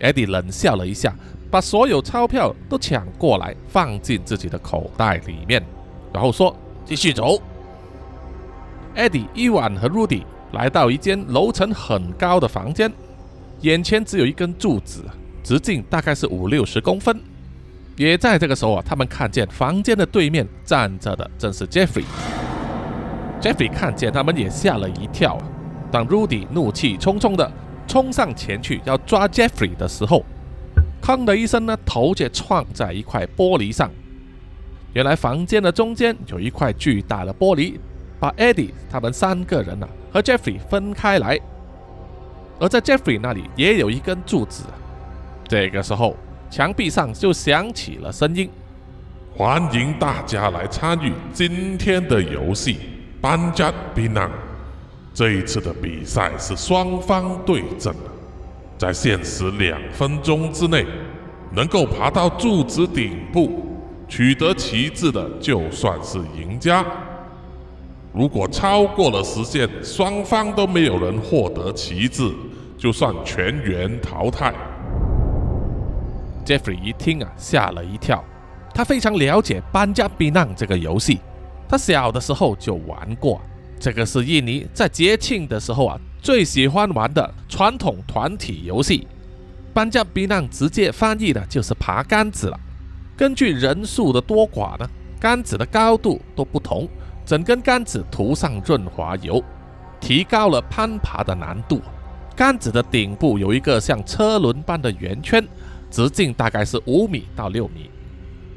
[0.00, 1.14] ”Eddie 冷笑了一下，
[1.50, 5.62] 把所有钞票都抢过来放进自己的口袋里面，
[6.12, 7.40] 然后说：“继续走。
[8.94, 10.22] ”Eddie、伊万和 Rudy。
[10.52, 12.90] 来到一间楼层很高的房间，
[13.60, 15.04] 眼前只有一根柱子，
[15.42, 17.20] 直径大概是五六十公分。
[17.96, 22.04] 也在这个时候啊，他们看见房间的对面站着的正是 Jeffrey。
[23.40, 25.36] Jeffrey 看见他们也吓了一跳。
[25.90, 27.50] 当 Rudy 怒气冲冲的
[27.86, 30.24] 冲上前去要抓 Jeffrey 的时候，
[31.02, 33.90] 砰的一声呢，头就撞在一块玻璃上。
[34.92, 37.78] 原来房间的中间有一块巨大的玻璃，
[38.18, 39.88] 把 Eddie 他们三个人呢。
[40.12, 41.38] 和 Jeffrey 分开来，
[42.58, 44.64] 而在 Jeffrey 那里也有一根柱子。
[45.46, 46.16] 这个时候，
[46.50, 48.48] 墙壁上就响起了声音
[49.36, 52.78] ：“欢迎大家来参与今天的游戏——
[53.20, 54.30] 班加比纳。
[55.16, 57.90] 这一次的比赛是双方对阵，
[58.76, 60.84] 在限时两分钟之内，
[61.52, 63.64] 能够爬到柱子顶部
[64.06, 66.84] 取得旗帜的，就算是赢家。”
[68.12, 72.30] 如果超过了时限，双方都没有人获得旗帜，
[72.76, 74.52] 就算全员淘汰。
[76.44, 78.22] Jeffrey 一听啊，吓了一跳。
[78.74, 81.20] 他非常了解搬家避难这个游戏，
[81.66, 83.40] 他小的时候就玩过。
[83.78, 89.06] 这个是印尼在节庆的时候啊最喜欢玩的传统团体游戏。
[89.72, 92.58] 班加比纳直接翻译的就是爬杆子了。
[93.16, 94.88] 根据人数的多寡呢，
[95.20, 96.88] 杆子的高度都不同。
[97.26, 99.42] 整根杆子涂上润滑油，
[100.00, 101.82] 提高了攀爬的难度。
[102.36, 105.44] 杆子的顶部有一个像车轮般的圆圈，
[105.90, 107.90] 直径大概是五米到六米。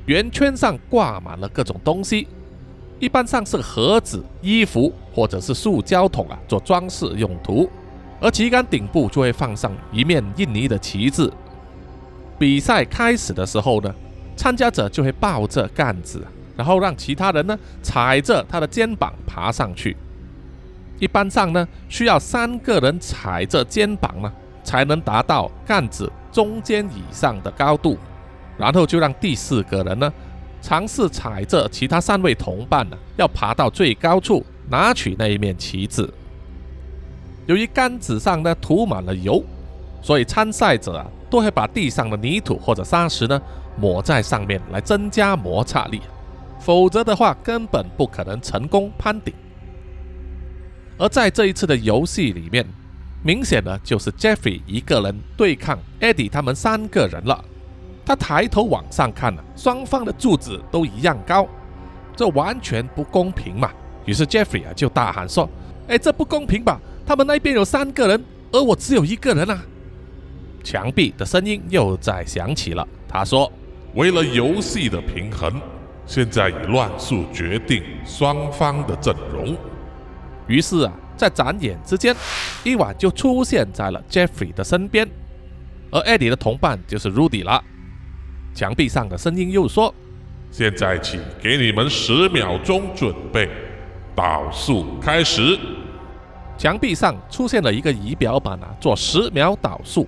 [0.05, 2.27] 圆圈上挂满了各种东西，
[2.99, 7.69] 一般上是盒子、衣服或者是塑胶桶啊，做装饰用途。
[8.19, 11.31] 而旗杆顶部就会放上一面印尼的旗帜。
[12.37, 13.93] 比赛开始的时候呢，
[14.35, 16.25] 参加者就会抱着杆子。
[16.57, 19.95] 然后让其他人呢踩着他的肩膀爬上去。
[20.99, 24.29] 一般上呢，需要三个人踩着肩膀呢，
[24.61, 27.97] 才能达到杆子中间以上的高度。
[28.57, 30.11] 然后就让第四个人呢，
[30.61, 36.09] 尝试踩着其他三位同伴呢，要爬到最高处拿取那一面旗帜。
[37.47, 39.43] 由于杆子上呢涂满了油，
[40.01, 43.41] 所以参赛者啊都会把地上的泥土或者砂石呢
[43.77, 46.01] 抹在上面，来增加摩擦力。
[46.59, 49.33] 否则的话，根本不可能成功攀顶。
[50.97, 52.65] 而在这一次的游戏里面，
[53.23, 57.43] 明显的就是 Jeffrey 一个人对抗 Eddie 他们三个人了。
[58.09, 61.47] 他抬头往上看了，双方的柱子都一样高，
[62.15, 63.71] 这完全不公平嘛！
[64.03, 65.47] 于是 Jeffrey 啊就大喊说
[65.87, 66.81] ：“哎，这不公平吧？
[67.05, 69.63] 他们那边有三个人，而我只有一个人啊！
[70.63, 72.87] 墙壁的声音又在响起了。
[73.07, 73.51] 他说
[73.93, 75.61] ：“为了游戏的平衡，
[76.07, 79.55] 现在以乱数决定双方的阵容。”
[80.49, 82.15] 于是啊，在眨眼之间，
[82.63, 85.07] 伊娃就出现在了 Jeffrey 的身边，
[85.91, 87.63] 而 Eddie 的同伴就是 Rudy 了。
[88.53, 89.93] 墙壁上的声音又说
[90.51, 93.49] ：“现在请，给你们十秒钟准备，
[94.15, 95.57] 倒数开始。”
[96.57, 100.07] 墙壁上出现了一个仪表板啊，做十秒倒数。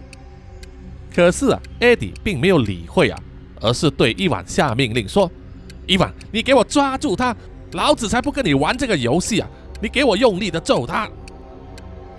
[1.15, 3.17] 可是啊，Eddie 并没有理会啊，
[3.61, 5.31] 而是对伊万下命令说
[5.87, 7.35] ：“伊万，你给我抓住他，
[7.73, 9.47] 老子才不跟你玩这个游戏啊！”
[9.83, 11.09] 你给我用力的揍他！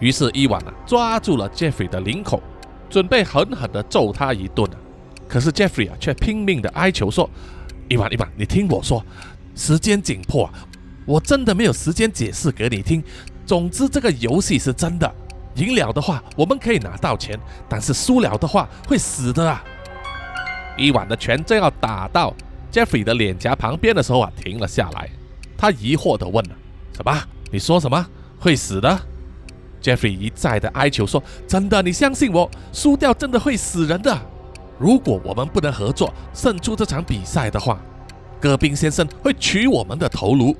[0.01, 2.43] 于是伊万啊抓住了 Jeffrey 的领口，
[2.91, 4.77] 准备狠狠的揍他一顿啊！
[5.33, 7.29] 可是 Jeffrey 啊却拼命的哀求说
[7.88, 9.03] ：“伊万，伊万，你听我说，
[9.55, 10.47] 时间紧迫，
[11.07, 13.03] 我真的没有时间解释给你听。
[13.47, 15.11] 总之，这个游戏是真的，
[15.55, 19.64] 赢了的话我们可以拿到钱，但是输了的话会死的啊！”
[20.77, 22.35] 伊万的拳正要打到
[22.71, 25.09] Jeffrey 的脸颊旁边的时候啊，停了下来，
[25.57, 26.45] 他疑惑的问
[26.95, 27.18] ：“什么？”
[27.51, 28.07] 你说什么
[28.38, 29.01] 会死的
[29.83, 34.18] ？Jeffrey 一再的哀求说：“真的，你相信我，输掉真的会死人的。
[34.83, 37.81] 如果我们不能合作，胜出这场比赛的话，
[38.40, 40.57] 戈宾先生会取我们的头颅。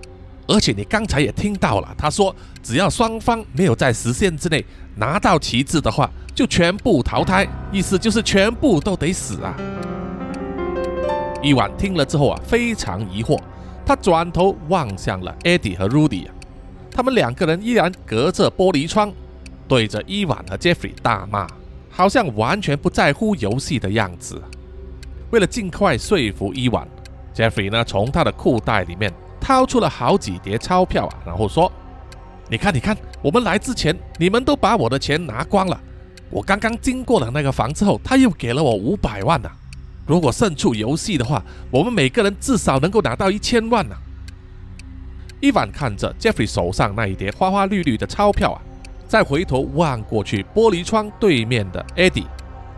[0.46, 2.32] 而且你刚才也听到了，他说
[2.62, 9.56] 只要双方没有在时限之内拿到旗帜的话，就全部淘汰，意思就是全部都得死啊。”
[11.42, 13.37] 伊万听了之后啊，非常疑惑，
[13.85, 16.35] 他转头望向了 Eddie 和 Rudy 啊。
[16.92, 19.12] 他们两个人依然隔着玻璃窗，
[19.66, 21.44] 对着伊万和杰弗里大骂，
[21.92, 24.42] 好像完全不在乎游戏的样子。
[25.31, 26.88] 为了尽快说服伊万，
[27.33, 31.70] 杰弗里呢从他的裤袋里面掏出了好几叠钞票啊，然后说
[32.50, 35.81] ：“你看，你看，我们来之前你们都把我的钱拿光了。
[36.31, 39.50] 我刚刚经过了那个房之后，他又给了我五百万呢。
[40.07, 43.94] 如果胜出游戏的话，我们每个人至少能够拿到一千万呢。”
[45.40, 48.62] 伊万看着 Jeffrey 手上那一叠花花绿绿的钞票啊，
[49.12, 52.25] 再回头望过去玻璃窗对面的 Eddie，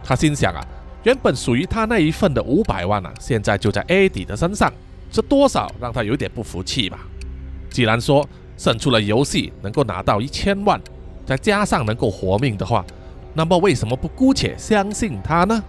[0.03, 0.61] 他心想啊，
[1.05, 4.73] 原本属于他那一份的五百万啊，现在就在 Eddie 的身上，
[5.13, 6.99] 这多少让他有点不服气吧。
[7.71, 10.81] 既然说胜出了游戏能够拿到一千万，
[11.25, 12.85] 再加上能够活命的话，
[13.33, 15.63] 那么为什么不姑且相信他呢？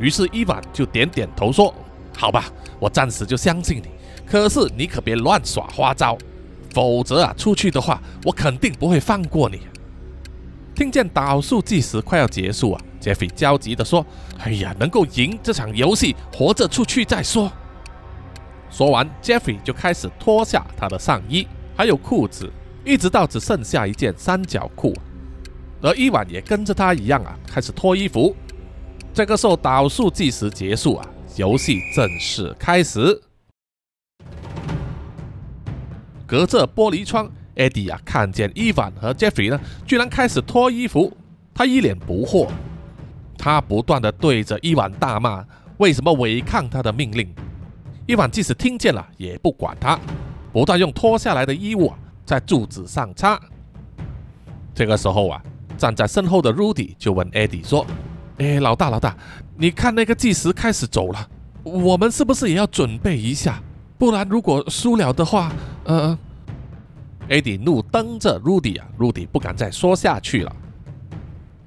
[0.00, 1.74] 于是伊万就点点头说
[2.16, 2.46] ：“好吧，
[2.80, 3.90] 我暂时就相信你。”
[4.24, 6.16] 可是你可别乱耍花招，
[6.72, 9.60] 否则啊，出去的话，我肯定不会放过你。
[10.74, 14.04] 听见倒数计时快要结束啊，杰斐焦急地说
[14.40, 17.52] ：“哎呀，能够赢这场游戏，活着出去再说。”
[18.70, 22.50] 说完，杰斐就开始脱下他的上衣，还有裤子，
[22.86, 24.94] 一直到只剩下一件三角裤。
[25.82, 28.34] 而伊万也跟着他一样啊，开始脱衣服。
[29.12, 31.06] 这个时候，倒数计时结束啊，
[31.36, 33.20] 游戏正式开始。
[36.32, 41.14] 隔着玻璃窗，Eddie 啊，看见伊凡和 Jeffrey 呢，居然开始脱衣服。
[41.52, 42.48] 他一脸不惑，
[43.36, 45.44] 他不断的对着伊万大骂，
[45.76, 47.28] 为什么违抗他的命令？
[48.06, 50.00] 伊万即使听见了，也不管他，
[50.54, 53.38] 不断用脱下来的衣物啊，在柱子上擦。
[54.74, 55.42] 这个时候啊，
[55.76, 57.86] 站在身后的 Rudy 就问 Eddie 说
[58.40, 59.14] ：“哎，老大老大，
[59.54, 61.28] 你看那个计时开始走了，
[61.62, 63.62] 我们是不是也要准备一下？
[64.02, 65.52] 不然如果输了的话……”
[65.86, 66.18] 呃，
[67.28, 70.52] 艾迪怒瞪着 Rudy 啊，Rudy 不敢再说下去了。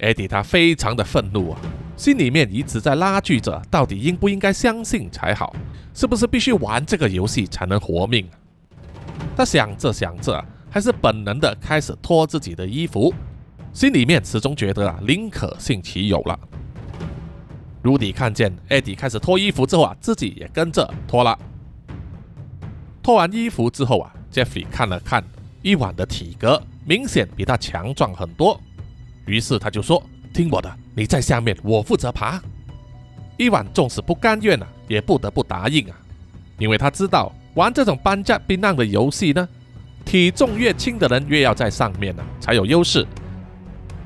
[0.01, 1.59] 艾迪他非常的愤怒啊，
[1.95, 5.55] 心里面一直在拉锯着，到底应不应该相信才好？
[5.93, 8.27] 是不是必须玩这个游戏才能活命？
[9.37, 13.13] 他想着想着，还是本能的开始脱自己的衣服，
[13.71, 16.37] 心里面始终觉得啊，宁可信其有了。
[17.81, 21.39] Rudy 看见艾迪开始脱衣服之后啊，自己也跟着脱了。
[23.05, 25.23] 脱完衣服之后啊，Jeffrey 看了看
[25.61, 28.59] 伊万的体格，明显比他强壮很多。
[29.27, 30.01] 于是他就说
[30.33, 32.41] ：“听我的，你在下面，我负责爬。”
[33.37, 35.95] 伊万纵使不甘愿啊，也不得不答应啊，
[36.57, 39.47] 因为他知道玩这种搬家避难的游戏呢，
[40.03, 43.05] 体重越轻的人越要在上面呢才有优势。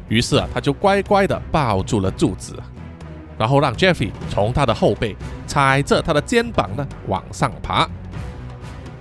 [0.10, 2.54] 于是啊，他就乖乖的抱住了柱子，
[3.38, 5.16] 然后让 Jeffrey 从他的后背
[5.48, 7.90] 踩着他的肩膀呢往上爬。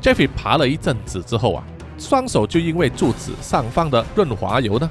[0.00, 1.64] Jeffrey 爬了一阵子之后啊，
[1.98, 4.90] 双手就因为柱子上方的润滑油呢，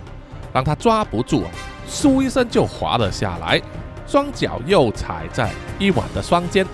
[0.54, 1.50] 让他抓不住啊，
[1.90, 3.62] 嗖一声就滑了下来，
[4.06, 6.66] 双脚又踩在伊万的双肩。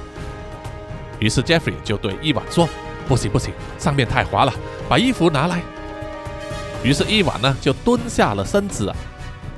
[1.19, 2.67] 于是 Jeffrey 就对伊万说
[3.07, 4.53] ：“不行不行，上面太滑了，
[4.89, 5.61] 把衣服拿来。”
[6.83, 8.95] 于是伊万呢就蹲下了身子啊，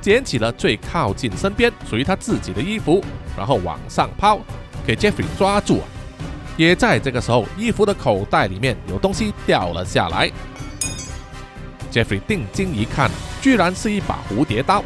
[0.00, 3.02] 捡起了最靠近身边属于他自己的衣服，
[3.36, 4.38] 然后往上抛，
[4.86, 5.84] 给 Jeffrey 抓住啊。
[6.56, 10.30] 也在这个时候，衣服的口袋里面有东西掉了下来。
[11.92, 14.82] Jeffrey 定睛一看，居然是一把蝴蝶刀。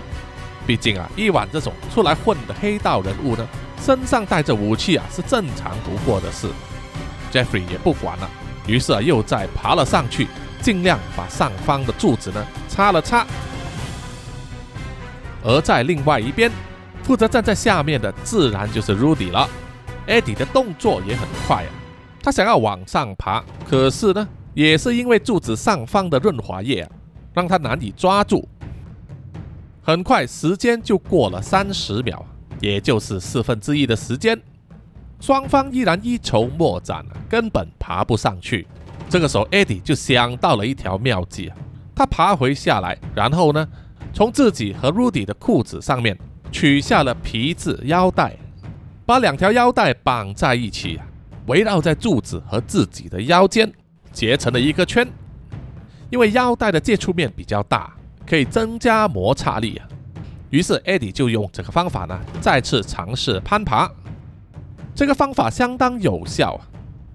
[0.67, 3.47] 毕竟啊，伊万这种出来混的黑道人物呢，
[3.83, 6.49] 身上带着武器啊，是正常不过的事。
[7.33, 8.31] Jeffrey 也不管了，
[8.67, 10.29] 于是啊，又再爬了上去，
[10.61, 13.27] 尽量把上方的柱子呢擦了擦。
[15.43, 16.51] 而在另外一边，
[17.03, 19.49] 负责站在下面的自然就是 Rudy 了。
[20.11, 21.71] Eddie 的动作也很快啊，
[22.21, 26.91] 他想要往上爬，可是呢，也是因为柱子上方的润滑液啊，
[27.33, 28.49] 让他难以抓住。
[29.81, 32.27] 很快，时间就过了三十秒，
[32.61, 34.37] 也就是四分之一的时间，
[35.21, 38.67] 双方依然一筹莫展啊，根本爬不上去。
[39.09, 41.57] 这个时候，Eddie 就想到了一条妙计啊，
[41.95, 43.65] 他爬回下来，然后呢，
[44.13, 46.19] 从自己和 Rudy 的裤子上面
[46.51, 48.37] 取下了皮质腰带。
[49.11, 51.01] 把两条腰带绑在一起，
[51.47, 53.69] 围绕在柱子和自己的腰间，
[54.13, 55.05] 结成了一个圈。
[56.11, 57.93] 因为腰带的接触面比较大，
[58.25, 59.89] 可以增加摩擦力啊。
[60.51, 63.91] 于是艾迪就用这个方法呢，再次尝试攀爬。
[64.95, 66.63] 这个方法相当有效啊！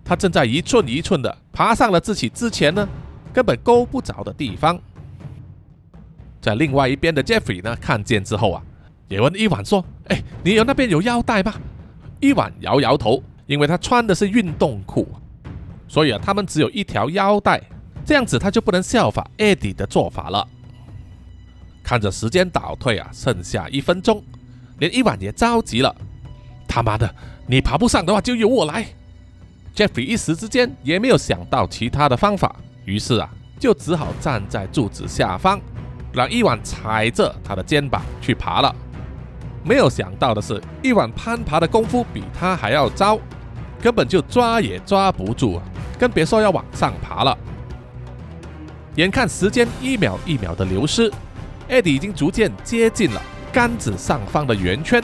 [0.04, 2.86] 他正在一寸一寸的爬上了自己之前呢，
[3.32, 4.78] 根本够不着的地方。
[6.42, 8.62] 在另外一边的 Jeffrey 呢，看见之后啊，
[9.08, 11.54] 也问伊万说：“哎，你有那边有腰带吗？”
[12.26, 15.08] 伊万摇摇头，因为他穿的是运动裤，
[15.88, 17.62] 所以啊，他们只有一条腰带，
[18.04, 20.48] 这样子他就不能效法艾迪的做法了。
[21.84, 24.24] 看着时间倒退啊，剩下一分钟，
[24.80, 25.96] 连伊万也着急了。
[26.68, 27.14] 他妈的，
[27.46, 28.88] 你爬不上的话就由我来。
[29.76, 32.56] Jeffy 一时之间也没有想到其他的方法，
[32.86, 35.62] 于是啊，就只好站在柱子下方，
[36.12, 38.76] 让伊万踩着他的肩膀去爬了。
[39.68, 43.18] 没有想到的是，伊万攀爬的功夫比他还要糟，
[43.82, 45.64] 根本就抓也抓不住啊！
[45.98, 47.36] 更别说要往上爬了。
[48.94, 51.12] 眼看时间一秒一秒的流失，
[51.68, 53.20] 艾迪已经逐渐接近了
[53.52, 55.04] 杆子上方的圆圈。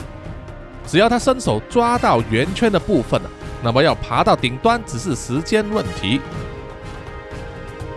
[0.86, 3.30] 只要他伸手抓到圆圈的部分了，
[3.64, 6.20] 那么要爬到顶端只是时间问题。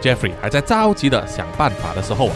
[0.02, 2.32] Jeffrey 还在着急的想办法的时候，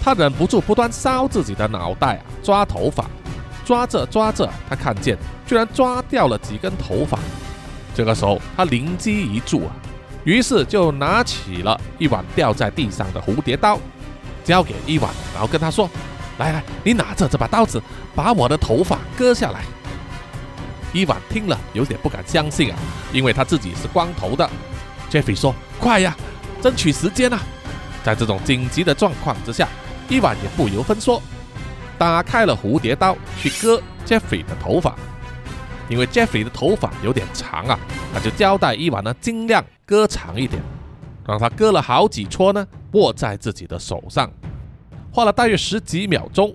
[0.00, 3.04] 他忍不住不断烧自己的脑袋啊，抓头发。
[3.64, 7.18] 抓着抓着，他看见居然抓掉了几根头发。
[7.94, 9.70] 这个时候，他灵机一触啊，
[10.24, 13.78] 于是就拿起了一碗掉在地上的蝴蝶刀，
[14.44, 15.88] 交给伊万，然后跟他说
[16.38, 17.82] ：“来来，你拿着这把刀子，
[18.14, 19.62] 把我的头发割下来。”
[20.92, 22.78] 伊万听了有点不敢相信啊，
[23.12, 24.48] 因为他自己是光头的。
[25.10, 26.16] Jeffy 说：“快呀，
[26.60, 27.40] 争取时间啊！”
[28.04, 29.68] 在这种紧急的状况之下，
[30.08, 31.22] 伊万也不由分说。
[32.04, 34.94] 打开了蝴蝶刀去割 Jeffrey 的头发，
[35.88, 37.78] 因为 Jeffrey 的头发有点长啊，
[38.12, 40.62] 他就交代伊万呢尽量割长一点，
[41.26, 44.30] 让他割了好几撮呢，握在自己的手上，
[45.10, 46.54] 花了大约十几秒钟，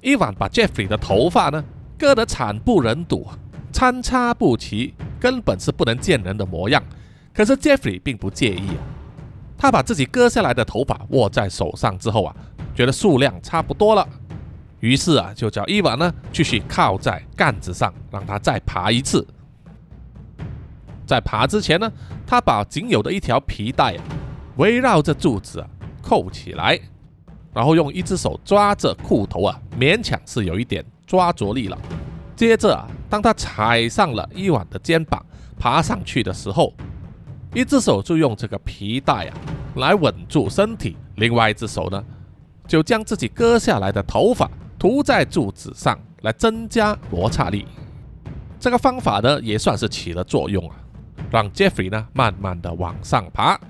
[0.00, 1.62] 伊万把 Jeffrey 的头发呢
[1.98, 3.28] 割得惨不忍睹，
[3.70, 6.82] 参差不齐，根本是不能见人的模样。
[7.34, 8.80] 可是 Jeffrey 并不介意啊，
[9.58, 12.34] 他把自己割下来的头发握在手上之后啊，
[12.74, 14.08] 觉得数量差不多了。
[14.80, 19.26] 于是啊，就叫伊娃呢继续靠在杆子上，让他再爬一次。
[21.06, 21.92] 在爬之前呢，
[22.26, 24.02] 他把仅有的一条皮带啊
[24.56, 25.68] 围绕着柱子啊
[26.00, 26.78] 扣起来，
[27.52, 31.76] 然后用一只手抓着裤头啊，勉强是有一点抓着力了。
[32.34, 35.22] 接着啊，当他踩上了伊娃的肩膀
[35.58, 36.72] 爬上去的时候，
[37.52, 39.36] 一只手就用这个皮带啊
[39.74, 42.02] 来稳住身体，另外一只手呢
[42.66, 44.48] 就将自己割下来的头发。
[44.80, 47.66] 涂在柱子上来增加摩擦力，
[48.58, 50.74] 这个方法呢也算是起了作用啊，
[51.30, 53.60] 让 Jeffrey 呢慢慢的往上爬。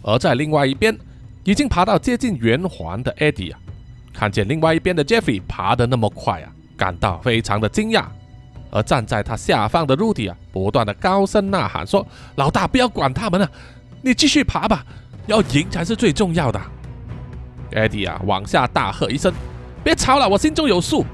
[0.00, 0.96] 而在另外一边，
[1.42, 3.58] 已经爬到接近圆环的 Eddie 啊，
[4.12, 8.04] 看见另外一边的 Jeffy 爬得那么快啊，感到非常的惊讶。
[8.70, 13.50] 而站在他下方的 Rudy 啊，不断的高声呐喊说：“老大，不要管他们了，
[14.02, 14.86] 你继续爬吧，
[15.26, 16.60] 要赢才是最重要的。”
[17.72, 19.32] Eddie 啊，往下大喝一声
[19.82, 21.04] ：“别吵了，我心中有数。”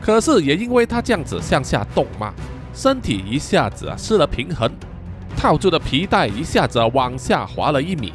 [0.00, 2.34] 可是也因为他这样子向下动嘛，
[2.74, 4.70] 身体一下子啊失了平衡，
[5.34, 8.12] 套住的皮带一下子往下滑了一米，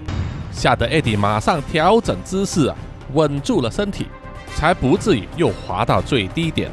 [0.52, 2.76] 吓得 Eddie 马上调整姿势啊，
[3.14, 4.06] 稳住了身体，
[4.54, 6.70] 才不至于又滑到最低点。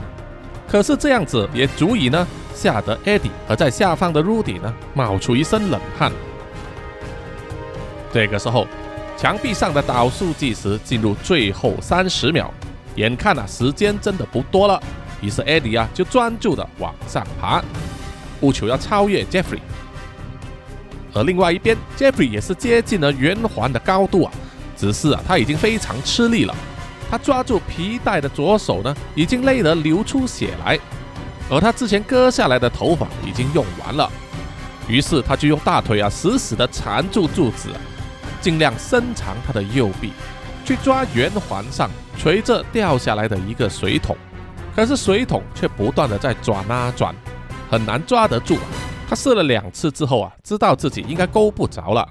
[0.69, 6.13] 可是这样子也足以呢，吓得 Eddie 和在下方的 Rudy 呢冒出一身冷汗。
[8.13, 8.67] 这个时候。
[9.17, 12.53] 墙壁上的导数计时进入最后三十秒，
[12.97, 14.79] 眼看啊时间真的不多了，
[15.23, 17.62] 于是艾迪啊就专注的往上爬，
[18.43, 19.61] 务求要超越 Jeffrey。
[21.14, 24.33] 而另外一边，Jeffrey 也是接近了圆环的高度啊，
[24.77, 26.55] 只是啊他已经非常吃力了，
[27.11, 30.79] 他抓住皮带的左手呢已经累得流出血来，
[31.49, 34.12] 而他之前割下来的头发已经用完了，
[34.87, 37.71] 于是他就用大腿啊死死的缠住柱子。
[38.47, 40.13] 尽量伸长他的右臂，
[40.65, 44.17] 去抓圆环上垂着掉下来的一个水桶，
[44.73, 47.13] 可是水桶却不断的在转啊转，
[47.69, 48.57] 很难抓得住。
[49.09, 52.09] 他试了两次之后啊，知道自己应该勾不着了，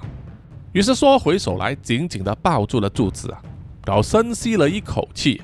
[0.74, 3.42] 于是缩回手来，紧紧的抱住了柱子啊，
[3.86, 5.42] 然后深吸了一口气，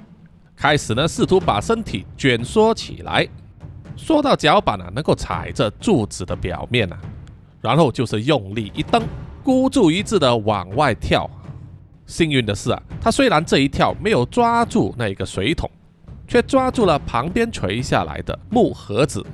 [0.58, 3.26] 开始呢试图把身体卷缩起来，
[3.96, 7.00] 缩到脚板啊能够踩着柱子的表面啊，
[7.62, 9.02] 然后就是用力一蹬。
[9.44, 11.30] 孤注一掷的往外跳，
[12.06, 15.70] 幸运的是啊，他虽然这一跳没有抓住那一个水桶，
[16.28, 19.26] 却抓住了旁边垂下来的木盒子。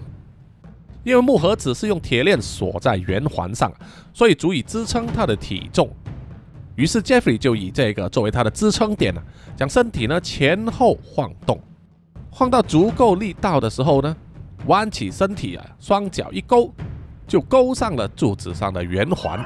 [1.04, 3.72] 因为木盒子是用铁链锁在圆环上，
[4.14, 5.90] 所以足以支撑他的体重。
[6.76, 9.22] 于是 Jeffrey 就以这个作为他的支撑点呢，
[9.56, 11.60] 将身体呢前后晃动，
[12.30, 14.16] 晃到足够力道的时候呢，
[14.68, 16.74] 弯起身体啊，双脚一勾，
[17.26, 19.44] 就勾上了柱子上的圆环。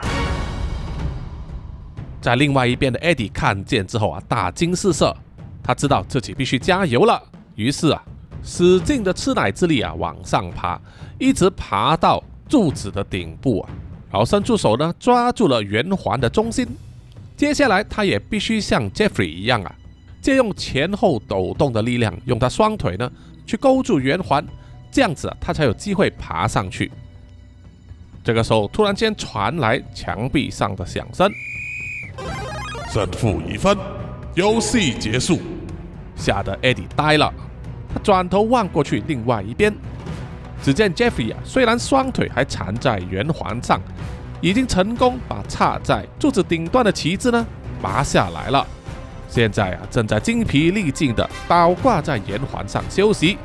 [2.21, 5.15] 在另外一边的 Eddie 看见之后啊，大惊失色。
[5.63, 7.21] 他知道自己必须加油了，
[7.55, 8.03] 于是啊，
[8.43, 10.79] 使劲的吃奶之力啊，往上爬，
[11.19, 13.69] 一直爬到柱子的顶部啊，
[14.11, 16.67] 然后伸出手呢，抓住了圆环的中心。
[17.37, 19.75] 接下来，他也必须像 Jeffrey 一样啊，
[20.19, 23.11] 借用前后抖动的力量，用他双腿呢，
[23.45, 24.45] 去勾住圆环，
[24.91, 26.91] 这样子啊，他才有机会爬上去。
[28.23, 31.31] 这个时候，突然间传来墙壁上的响声。
[32.91, 33.77] 胜负已分，
[34.33, 35.39] 游戏结束，
[36.17, 37.33] 吓得 Eddie 呆了。
[37.93, 39.73] 他转头望过去，另外一边，
[40.61, 43.79] 只见 Jeffy 啊，虽然双腿还缠在圆环上，
[44.41, 47.47] 已经成功把插在柱子顶端的旗子呢
[47.81, 48.67] 拔下来了。
[49.29, 53.37] 现在啊，正在精疲力尽的倒挂在圆环上休息。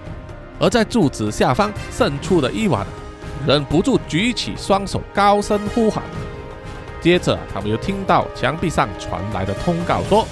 [0.59, 2.85] 而在柱子下方渗出的伊娃
[3.47, 6.03] 忍不住举起双手，高声呼喊。
[7.01, 10.27] 接着，他们又听到墙壁上传来的通告说：“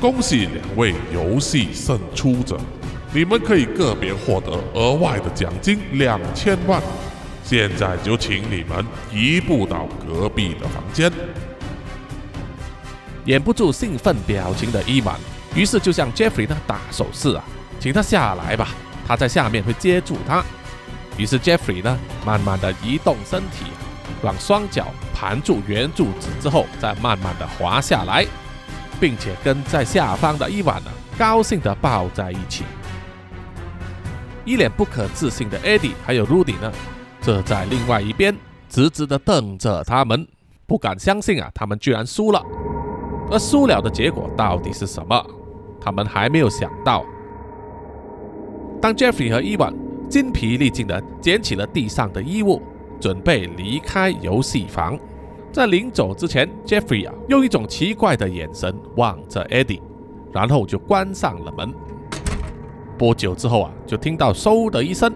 [0.00, 2.58] 恭喜两位游戏胜出者，
[3.12, 6.82] 你们可以个别获得额外的奖金两千万。
[7.44, 11.12] 现在就请你们移步到隔壁的房间。”
[13.26, 15.16] 掩不住兴奋表情的伊万，
[15.54, 17.44] 于是就向 Jeffrey 呢打手势啊，
[17.80, 18.68] 请他下来吧，
[19.06, 20.44] 他在下面会接住他。
[21.16, 23.64] 于是 Jeffrey 呢，慢慢的移动身体，
[24.24, 24.86] 让双脚。
[25.14, 28.26] 盘住圆柱子之后，再慢慢的滑下来，
[29.00, 32.64] 并且跟在下方的伊万呢，高兴的抱在一起。
[34.44, 36.70] 一脸不可置信的 Eddie 还有 Rudy 呢，
[37.20, 38.36] 则在另外一边
[38.68, 40.26] 直直的瞪着他们，
[40.66, 42.42] 不敢相信啊，他们居然输了。
[43.30, 45.24] 而输了的结果到底是什么？
[45.80, 47.02] 他们还没有想到。
[48.82, 49.72] 当 Jeffrey 和伊万
[50.10, 52.60] 筋疲力尽的捡起了地上的衣物。
[53.04, 54.98] 准备离开游戏房，
[55.52, 59.82] 在临走之前，Jeffrey 啊用一种奇怪的眼神望着 Eddie，
[60.32, 61.70] 然后就关上了门。
[62.96, 65.12] 不久之后啊，就听到嗖的一声，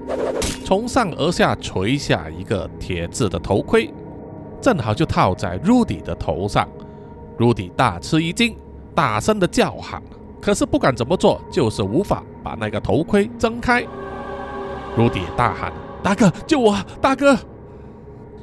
[0.66, 3.91] 从上而下垂下一个铁质的头盔，
[4.61, 6.68] 正好就套在 Rudy 的头上。
[7.39, 8.55] Rudy 大吃一惊，
[8.95, 10.03] 大声的叫喊，
[10.43, 13.82] 可是不管怎么做，就是无法把那个头盔睁开。
[14.95, 15.72] Rudy 大喊
[16.05, 16.76] ：“大哥，救我！
[17.01, 17.34] 大哥！”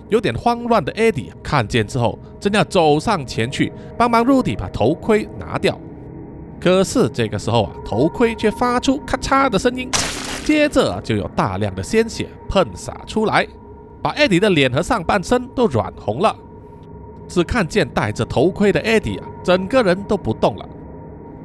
[0.10, 5.80] 有点慌乱的 Eddie 看见之后，正要走上前去帮忙 Rudy 把头盔拿掉，
[6.60, 9.90] 可是这个时候啊，头盔却发出咔嚓的声音，
[10.44, 13.48] 接着就有大量的鲜血喷洒出来，
[14.02, 16.36] 把 Eddie 的脸和上半身都染红了。
[17.28, 20.70] 只看见戴着头盔的 Eddie 啊，整个人都不动了，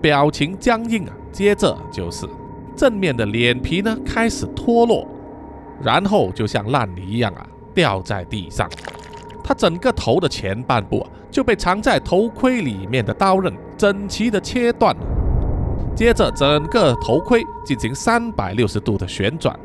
[0.02, 2.28] 表情僵硬啊，接着就是
[2.76, 5.08] 正面的脸皮呢开始脱落，
[5.82, 7.46] 然后就像烂泥一样啊。
[7.74, 8.68] 掉在地上，
[9.42, 15.02] 他整个头的前半部啊就被藏在头盔里面的刀刃整齐的切断了。
[15.94, 19.58] 接着，整个头盔进行三百六十度的旋转，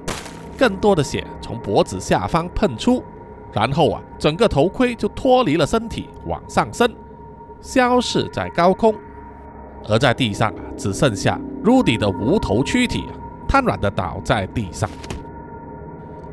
[0.58, 3.03] 更多的血从脖子下方喷出，
[3.53, 6.93] 然后啊，整个头盔就脱离了身体往上升，
[7.62, 8.93] 消失在高空。
[9.88, 13.14] 而在地上啊，只剩下 Rudy 的无头躯体啊
[13.47, 14.89] 瘫软的倒在地上。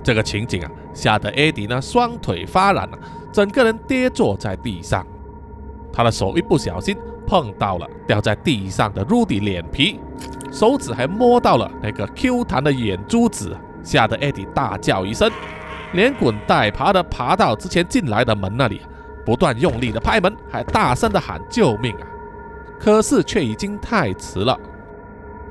[0.02, 0.70] 这个情景啊。
[0.94, 2.98] 吓得艾迪呢，双腿发软了，
[3.32, 5.06] 整个人跌坐在地上。
[5.92, 10.00] 他的手一不小心碰到了掉在地上的 Rudy 脸皮，
[10.50, 15.30] 手指还摸到了那个 Q 弹的眼珠子，吓得 Eddie 大叫一声，
[15.92, 18.80] 连滚带爬的爬到之前进来的门那里，
[19.24, 22.06] 不断用力的拍门，还大声的喊救命啊！
[22.78, 24.58] 可是却已经太迟了，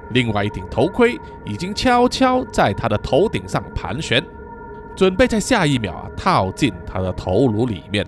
[0.09, 4.23] 另外一顶头盔已经悄悄在他的头顶上盘旋，
[4.95, 8.05] 准备在下一秒啊套进他的头颅里面。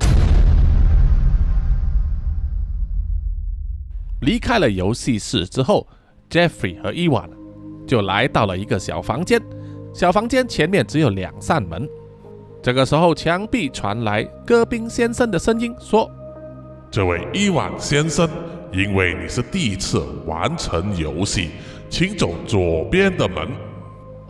[4.21, 5.87] 离开了游戏室之后
[6.29, 7.29] ，Jeffrey 和伊万
[7.85, 9.41] 就来到了一个小房间。
[9.93, 11.87] 小房间前面只有两扇门。
[12.61, 16.09] 这个时候，墙壁传来戈宾先生的声音，说
[16.89, 18.29] ：“这位伊万先生，
[18.71, 21.49] 因为你是第一次完成游戏，
[21.89, 23.45] 请走左边的门；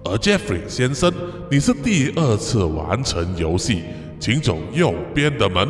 [0.06, 1.12] 而 Jeffrey 先生，
[1.50, 3.84] 你是第二次完成游戏，
[4.20, 5.68] 请走右边的门。”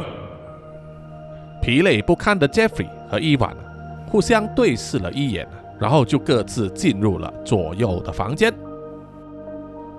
[1.62, 3.56] 疲累不堪的 Jeffrey 和伊万。
[4.08, 5.48] 互相对视了一眼，
[5.80, 8.54] 然后就各自进入了左右的房间。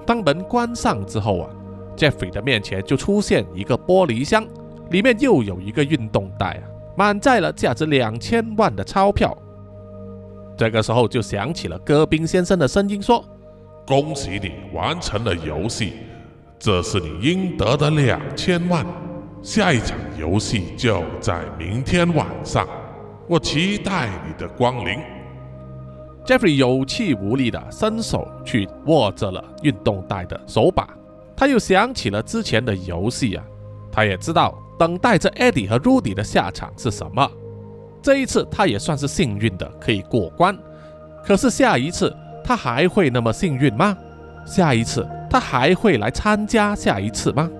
[0.07, 1.51] 当门关上之后啊
[1.97, 4.47] ，Jeffrey 的面前就出现一个玻璃箱，
[4.91, 6.63] 里面又有一个运动袋啊，
[6.97, 9.37] 满载了价值两千万的钞票。
[10.57, 13.25] 这个时候就响起了戈宾先生的声音说
[13.87, 15.95] ：“恭喜你完成了游戏，
[16.59, 18.87] 这是你应得的两千万。
[19.43, 22.67] 下一场游戏就在明天晚上。”
[23.27, 24.99] 我期待你的光临。
[26.27, 30.87] Jeffrey 有气无力地伸手去握着了运动带的手把，
[31.35, 33.43] 他又想起了之前的游戏啊，
[33.91, 37.31] 他也知道等待着 Eddie 和 Rudy 的下场是什么。
[38.03, 40.55] 这一次他也算是幸运的可以过关，
[41.25, 42.15] 可是下一次
[42.45, 43.97] 他还会那么幸运吗？
[44.47, 47.51] 下一次他还会来参加下一次吗？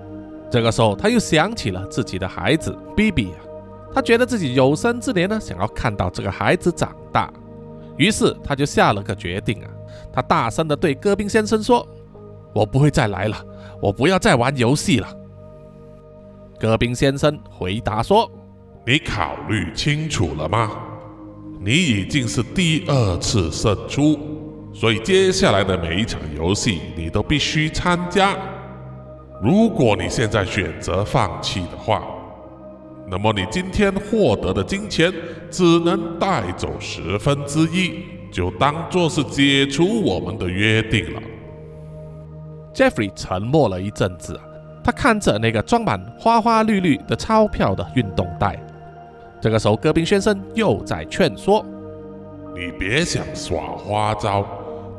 [0.51, 3.41] 这个时候他又想起了自己的孩子 BB 啊。
[3.93, 7.31] 他觉得自己有生之年呢，想要看到这个孩子长大，
[7.97, 9.69] 于是他就下了个决定啊。
[10.13, 11.87] 他大声的对戈宾先生说
[12.53, 13.37] ：“我不会再来了，
[13.81, 15.07] 我不要再玩游戏了。”
[16.59, 18.29] 戈宾先生回答说
[18.85, 20.71] ：“你考虑清楚了吗？
[21.59, 24.19] 你已经是第二次胜出，
[24.75, 28.35] 所以接下来的每一场游戏你都必须参加。
[29.41, 32.03] 如果你现在选择放弃的话，”
[33.07, 35.13] 那么你今天获得的金钱
[35.49, 41.21] 只能带走十分之一，就当做是解除我们的约定了。
[42.73, 44.37] Jeffrey 沉默了一阵子，
[44.83, 48.59] 他看着那个装满花花绿绿的钞票的运动袋。
[49.39, 51.63] 这个时候，戈宾先生又在劝说
[52.57, 54.43] ：“你别想耍花招，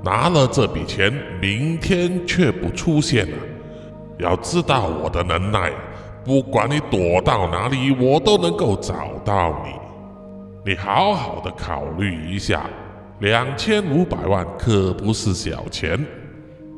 [0.06, 3.36] 拿了这笔钱，明天却不出现了。
[4.18, 5.70] 要知道我的能耐。”
[6.24, 9.70] 不管你躲到哪里，我都能够找到你。
[10.68, 12.68] 你好好的考虑一下，
[13.20, 15.96] 两千五百万可不是小钱。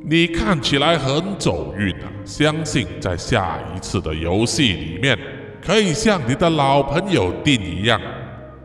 [0.05, 5.19] 你看起来很走运啊，相信在下一次的游戏里面，
[5.65, 7.99] 可以像你的老朋友丁一样，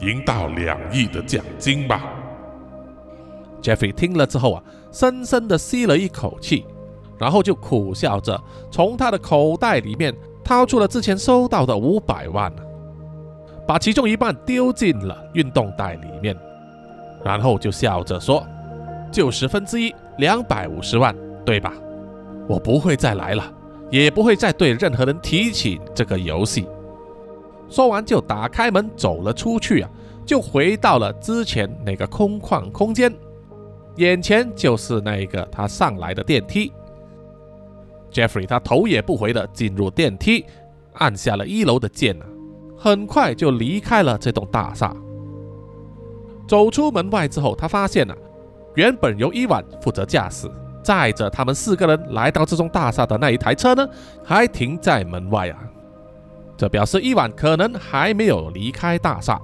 [0.01, 2.12] 赢到两亿的奖金吧。
[3.63, 6.65] Jeffrey 听了之后啊，深深的吸了一口气，
[7.17, 8.39] 然后就苦笑着
[8.69, 10.13] 从他的口袋里面。
[10.45, 12.53] 掏出了之前收到的五百万，
[13.65, 16.37] 把其中一半丢进了运动袋里面，
[17.23, 18.45] 然后就笑着说
[19.09, 21.73] ：“就十分之一，两百五十万，对吧？
[22.45, 23.53] 我不会再来了，
[23.89, 26.67] 也不会再对任何人提起这个游戏。”
[27.71, 29.89] 说完就打开门走了出去啊，
[30.25, 33.09] 就回到了之前那个空旷空间，
[33.97, 36.71] 眼前就是那个他上来的电梯。
[38.11, 40.45] Jeffrey 他头也不回的进入电梯，
[40.93, 42.25] 按下了一楼的键啊，
[42.77, 44.95] 很快就离开了这栋大厦。
[46.47, 48.15] 走出门外之后，他发现啊，
[48.75, 50.47] 原本由伊万负责驾驶，
[50.83, 53.87] 载着他们四个人来到这栋大厦的那一台车呢，
[54.23, 55.57] 还停在门外啊。
[56.55, 59.41] 这表示伊万可能还没有离开大厦。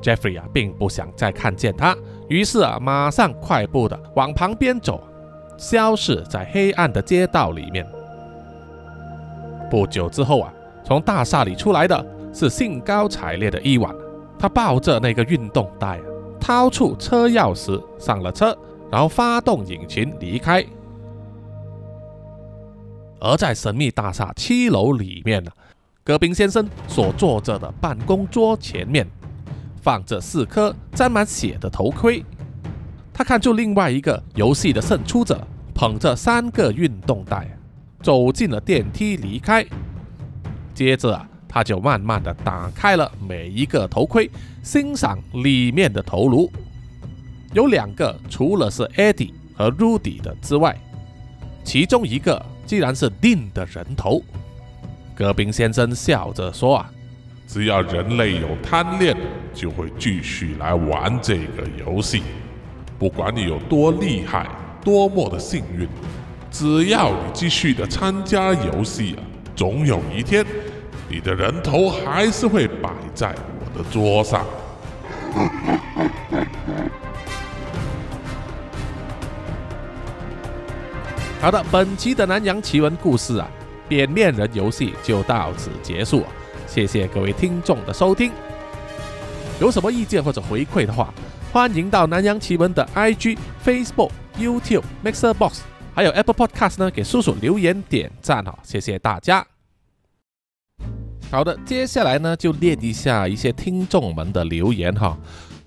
[0.00, 1.94] Jeffrey 啊，并不想再看见他，
[2.28, 5.02] 于是啊，马上快步的往旁边走。
[5.58, 7.86] 消失在黑暗的街道里面。
[9.70, 10.52] 不久之后啊，
[10.84, 13.90] 从大厦里出来的是兴高采烈的伊万，
[14.38, 15.98] 他抱着那个运动袋，
[16.38, 18.54] 掏出车钥匙上了车，
[18.90, 20.62] 然后发动引擎离开。
[23.18, 25.50] 而在神秘大厦七楼里面呢，
[26.04, 29.06] 戈宾先生所坐着的办公桌前面，
[29.86, 32.24] 放着四颗沾满血的头盔。
[33.14, 37.56] 他看出另外一个游戏的胜出者捧着三个运动袋
[38.02, 39.64] 走进了电梯离开。
[40.74, 44.30] 接着啊，他他就慢慢的打开了每一个头盔，
[44.62, 46.52] 欣赏里面的头颅。
[47.54, 50.78] 有两个，除了是 Eddie 和 Rudy 的之外，
[51.64, 54.20] 其中一个竟然是 Dean 的人头。
[55.14, 56.92] 戈宾先生笑着说：“啊，
[57.46, 59.16] 只要人类有贪恋，
[59.54, 62.22] 就会继续来玩这个游戏。
[62.98, 64.46] 不管你有多厉害，
[64.82, 65.88] 多么的幸运，
[66.50, 69.22] 只要你继续的参加游戏啊，
[69.54, 70.44] 总有一天。”
[71.08, 74.44] 你的人头还是会摆在我的桌上。
[81.40, 83.48] 好的，本期的南洋奇闻故事啊，
[83.88, 86.24] 扁面人游戏就到此结束。
[86.66, 88.32] 谢谢各位听众的收听。
[89.60, 91.12] 有什么意见或者回馈的话，
[91.52, 95.60] 欢迎到南洋奇闻的 IG、Facebook、YouTube、Mixer Box，
[95.94, 99.46] 还有 Apple Podcast 呢，给叔叔留言点赞哈，谢谢大家。
[101.30, 105.16] 好的，接下来呢就列一下一些听众们的留言哈。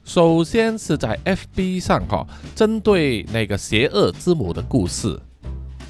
[0.06, 2.26] 首先是在 FB 上哈，
[2.56, 5.20] 针对那个邪恶之母的故事，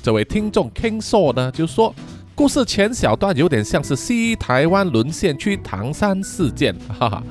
[0.01, 1.93] 这位听众 King Saw 呢就说，
[2.39, 7.21] 故事前小段有点像是西台湾沦陷区唐山事件， 哈哈。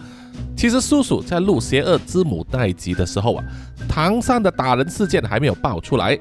[0.55, 3.45] 其实叔叔在录邪恶之母那一集的时候啊，
[3.89, 6.19] 唐山的打人事件还没有爆出来。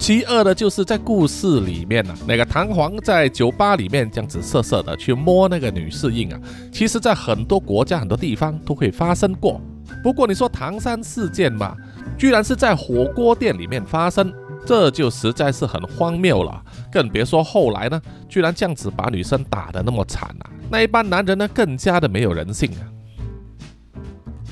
[0.00, 6.40] 其二的就是在故事里面呢，那个弹簧在酒吧里面这样子色色的去摸那个女侍应啊，
[6.72, 9.60] 其实在很多国家很多地方都会发生过。
[10.02, 11.76] 不过你说唐山事件嘛，
[12.18, 14.32] 居然是在火锅店里面发生，
[14.66, 16.62] 这就实在是很荒谬了。
[16.90, 22.82] 更别说后来呢，居然这样子把女生打得那么惨啊，那一般男人呢更加的没有人性啊。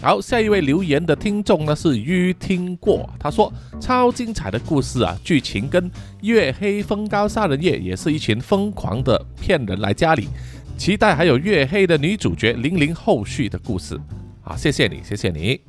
[0.02, 5.88] 好，下一位留言的听众呢是于听过，他说超精彩的故事啊，剧情跟
[6.22, 10.26] 月黑风高杀人夜也是一群疯狂的骗人来家里，
[10.76, 13.96] 期待还有月黑的女主角玲玲后续的故事。
[14.40, 15.60] 好，谢谢你，谢谢你。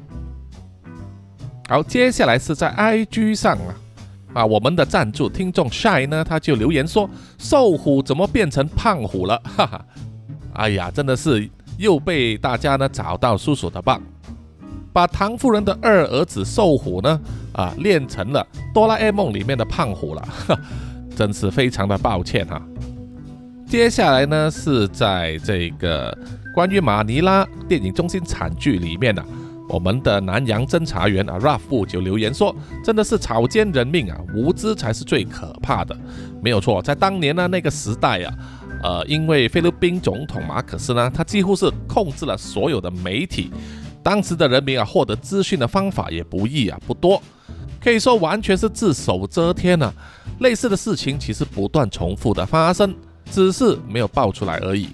[1.69, 3.75] 好，接下来是在 IG 上啊，
[4.33, 9.39] 啊，我们的赞助听众 shy 呢，他就留言说瘦虎怎么变成胖虎了？
[9.57, 9.85] 哈哈，
[10.53, 14.01] 哎呀，真的是又被大家呢找到叔叔的棒。
[14.91, 17.19] 把唐夫人的二儿子瘦虎呢，
[17.53, 20.59] 啊，练成了哆啦 A 梦里面的胖虎了，哈
[21.15, 22.61] 真是非常的抱歉哈。
[23.67, 26.15] 接下来呢，是在这个
[26.53, 29.25] 关于马尼拉电影中心惨剧里面呢，
[29.69, 35.97] 我们的南洋侦查员啊 r a f 就留言说，真的是草菅人命啊，无知才是最可怕的。
[36.41, 38.35] 没有错，在当年呢那个时代啊，
[38.83, 43.51] 呃，因为菲律宾总统马可斯呢，他几乎是控制了所有的媒体。
[44.03, 47.21] 当时的人民啊，获得资讯的方法也不易啊，不多，
[47.81, 49.93] 可以说完全是自手遮天啊。
[50.39, 52.93] 类似的事情其实不断重复的发生，
[53.31, 54.89] 只是没有爆出来而已。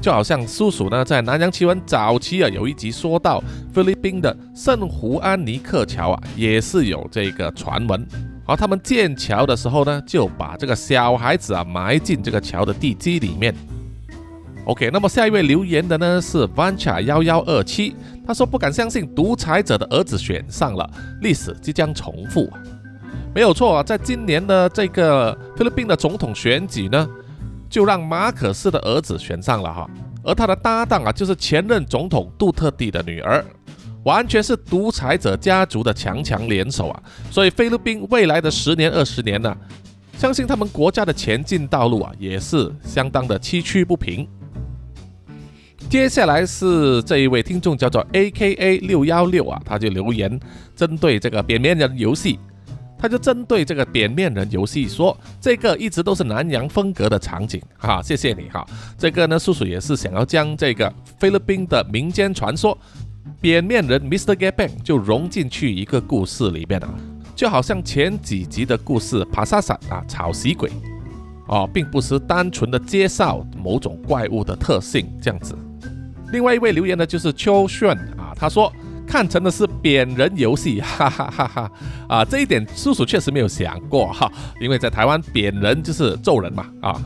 [0.00, 3.42] 就好像叔叔呢，在南洋奇闻早期啊，有一集说到
[3.72, 8.06] 菲律宾的圣胡安尼克桥啊，也是有这个传闻。
[8.46, 13.54] 而他们建桥的时候呢，就把这个小孩子啊埋进这个桥的地基里面。
[14.64, 17.94] OK，那么下一位留言的呢是 Vancha 幺幺二七。
[18.26, 20.88] 他说：“不敢相信，独裁者的儿子选上了，
[21.20, 22.48] 历史即将重复。
[23.34, 27.08] 没有错啊，在今年的这个菲律宾的总统选举呢，
[27.70, 29.88] 就让马可斯的儿子选上了哈，
[30.24, 33.44] 而他的搭档啊，就是前任总统杜特地的女儿，
[34.02, 37.02] 完全是独裁者家族的强强联手啊。
[37.30, 39.56] 所以菲律宾未来的十年、二十年呢，
[40.18, 44.28] 相信他们国家的前进道路啊，也是相当的崎岖不平。”
[45.88, 50.38] 接下来是这一位听众叫做 A K A 六幺六啊，他就留言
[50.76, 52.38] 针对这个扁面人游戏，
[53.00, 58.66] 他就针对这个扁面人游戏说，这个一直都是南洋风格的场景哈，谢谢你哈。
[58.98, 62.76] 这个呢，叔叔也是想要将这个菲律宾的民间传说
[63.40, 64.34] 扁面人 Mr.
[64.34, 66.92] g a b a n g 就融进去一个故事里面啊，
[67.34, 70.70] 就好像前几集的故事帕萨萨啊草席鬼
[71.48, 75.56] 哦，并不是单纯的介绍某种怪物的特性这样子。
[76.32, 78.70] 另外一位留言呢，就是邱炫啊，他说
[79.10, 81.72] 看成的是扁人游戏， 哈哈哈哈
[82.08, 84.30] 啊，这一点叔叔确实没有想过哈，
[84.60, 87.02] 因为在台湾扁人就是揍人嘛啊，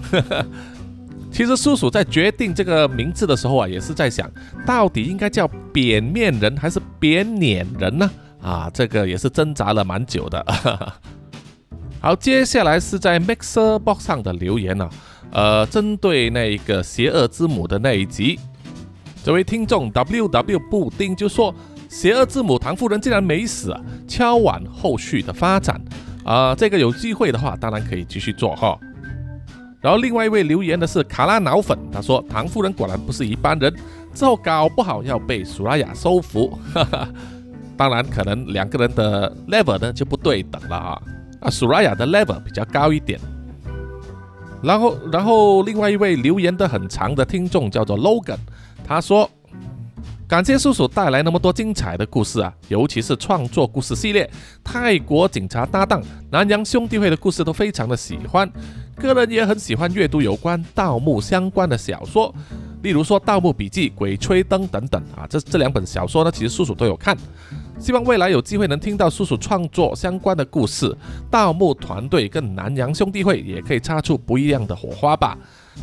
[1.32, 4.30] 其实叔叔在决定这个名字的时候啊，也是在想
[4.66, 8.10] 到底应该叫扁面人还是扁脸人呢？
[8.42, 10.44] 啊，这个也是挣扎了蛮久的。
[12.02, 14.90] 好，接下来是在 Mixer Box 上的留言呢，
[15.32, 18.38] 呃，针对那一个邪恶之母的那一集。
[19.24, 21.54] 这位听众 W W 布丁就说
[21.94, 23.80] ：“邪恶之母唐夫人竟然没死啊！
[24.08, 25.80] 敲碗后续的发展
[26.24, 28.76] 啊，这个有机会的话，当然可以继续做哈。”
[29.80, 33.72] 然后另外一位留言的是卡拉脑粉，他说唐夫人果然不是一般人，
[34.12, 36.58] 之后搞不好要被苏拉雅收服。
[36.74, 37.08] 哈哈
[37.78, 41.00] 当然，可能两个人的 level 呢就不对等了啊。
[41.42, 43.20] 啊，苏拉雅的 level 比较高一点。
[44.64, 48.38] 然后，然后另外一位留言的很长的听众叫做 Logan，
[48.84, 49.30] 他说。
[50.26, 54.28] 感谢叔叔带来那么多精彩的故事啊，尤其是创作故事系列，
[54.64, 58.50] 泰国警察搭档、南洋兄弟会的故事都非常的喜欢。
[58.96, 62.34] 个人也很喜欢阅读有关盗墓相关的小说，
[62.82, 65.26] 例如说《盗墓笔记》《鬼吹灯》等等啊。
[65.28, 67.16] 这这两本小说呢，其实叔叔都有看。
[67.78, 70.96] 希望未来有机会能听到叔叔创作相关的故事，
[71.30, 75.36] 盗墓团队跟南洋兄弟会也可以擦出不一样的火花吧。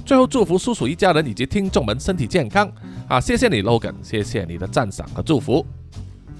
[0.06, 2.72] 最后祝福叔叔一家人以及听众们身体健康
[3.08, 3.20] 啊！
[3.20, 5.66] 谢谢你，Logan，谢谢你的赞赏和祝福。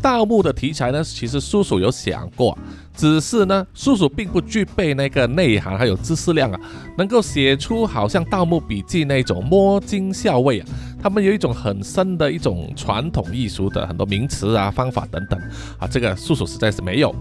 [0.02, 2.58] 盗墓的题材呢，其实叔叔有想过，
[2.96, 6.60] 只是呢，叔叔并不具备那个内涵还有知识量啊，
[6.98, 10.68] 能够写出好像《盗墓笔记》那种摸金校尉啊，
[11.04, 15.40] 他们有一种很深的一种传统艺术的很多名词啊、方法等等
[15.78, 17.14] 啊，这个叔叔实在是没有。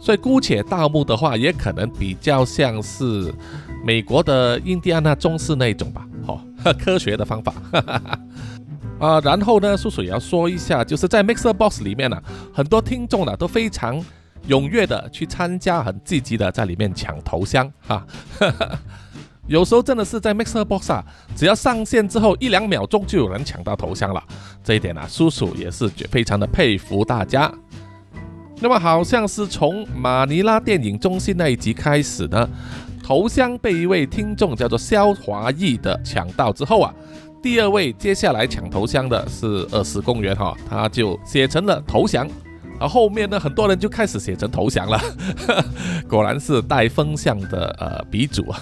[0.00, 3.34] 所以姑且盗墓的话，也可能比较像是
[3.84, 6.40] 美国的印第安纳宗师那一种吧，哦，
[6.78, 7.52] 科学的方法。
[8.98, 12.20] 啊，然后呢，叔叔也要说一下，就是在 Mixer Box 里面呢，
[12.52, 14.04] 很多听众呢都非常
[14.48, 18.04] 踊跃的去参加，很积极的在里面抢头像哈。
[19.46, 21.02] 有时候真的是在 Mixer Box 啊，
[21.36, 24.22] 只要上线之后一两秒钟就有人抢到头像了，
[24.64, 27.50] 这一点呢，叔叔也是觉非常的佩服大家。
[28.60, 32.48] 那么好像是从马尼拉电影中心那一集开始呢，
[33.04, 36.92] 头像被一位听众叫做肖华义的抢到之后啊，
[37.40, 42.28] 第二位接下来抢头像的是二十公园哈，他就写成了投降，
[42.80, 45.00] 而后面呢很多人就开始写成投降了，
[46.10, 48.52] 果然是带风向的呃鼻祖。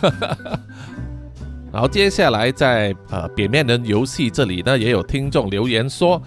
[1.73, 6.21] 然后接下来在呃扁面人游戏这里呢，也有听众留言说。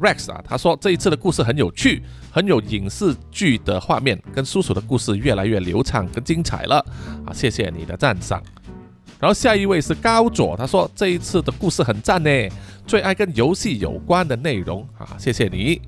[0.00, 2.04] Rex 啊，他说这一次的故事很有趣，
[2.38, 6.76] 很有影视剧的画面，跟叔叔的故事越来越流畅跟精彩了
[7.26, 7.34] 啊！
[7.34, 8.40] 谢谢你的赞赏。
[9.18, 12.30] 然后下一位是高佐，他说这一次的故事很赞呢，
[12.86, 15.16] 最爱跟游戏有关的内容啊！
[15.18, 15.82] 谢谢你。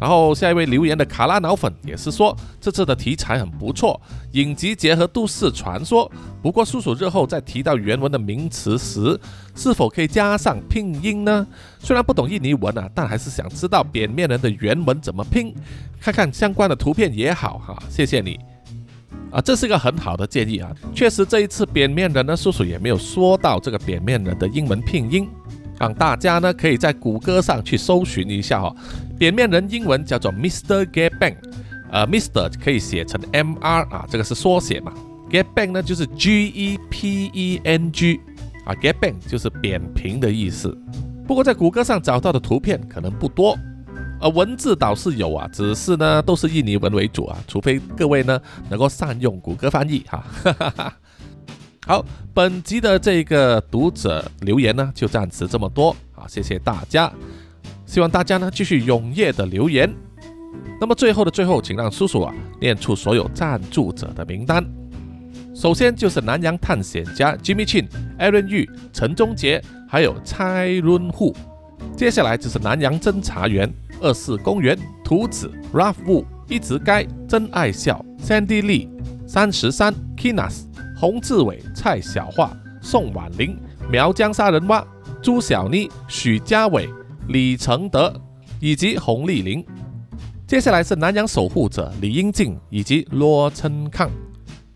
[0.00, 4.00] 然后下一位留言的卡拉脑粉也是说，这次的题材很不错，
[4.32, 6.10] 影集结合都市传说。
[6.42, 9.20] 不过叔叔日后在提到原文的名词时，
[9.54, 11.46] 是否可以加上拼音呢？
[11.78, 15.54] 虽然不懂印尼文啊，但还是想知道扁面人的原文怎么拼，
[16.00, 17.76] 看看相关的图片也好哈。
[17.90, 18.40] 谢谢你
[19.30, 20.72] 啊，这是一个很好的建议啊。
[20.94, 25.28] 确实这一次扁面人呢，叔叔也没有说到这个扁面人的英文拼音。
[25.78, 28.70] 让大家呢可以在谷歌上去搜寻一下哈，
[29.20, 31.36] 扁面人英文叫做 Mister gebang
[31.92, 34.94] 呃，Mister 可以写成 M R 啊，这个是缩写嘛
[35.28, 38.18] gebang 呢就是 G E P E N G，
[38.64, 40.74] 啊 gebang 就是扁平的意思。
[41.26, 43.54] 不过在谷歌上找到的图片可能不多，
[44.22, 48.40] 而文字倒是有啊，只是呢都是印尼文为主啊，除非各位呢
[48.70, 50.24] 能够善用谷歌翻译哈。
[51.86, 52.02] 好，
[52.32, 57.12] 本集的这个读者留言呢，就暂时这么多啊，谢谢大家，
[57.90, 59.92] 希望大家呢继续踊跃的留言。
[60.80, 64.64] 那么最后的最后，请让叔叔啊念出所有赞助者的名单。
[65.52, 71.34] 首先就是南洋探险家 Jimmy Chin、Aaron Yu、陈忠杰，还有蔡润户。
[71.96, 73.68] 接下来就是南洋侦查员
[74.00, 78.88] 二四公园、图子、Ralph Wu、一直该、真爱笑、Sandy Lee、
[79.26, 80.60] 三十三、Kinas。
[80.96, 83.58] 洪志伟、蔡小桦、宋婉玲、
[83.90, 84.86] 苗疆杀人蛙、
[85.20, 86.88] 朱小妮、许家伟、
[87.28, 88.12] 李承德
[88.58, 89.64] 以及洪丽玲。
[90.46, 94.10] 接下来是南洋守护者李英静以及罗琛康，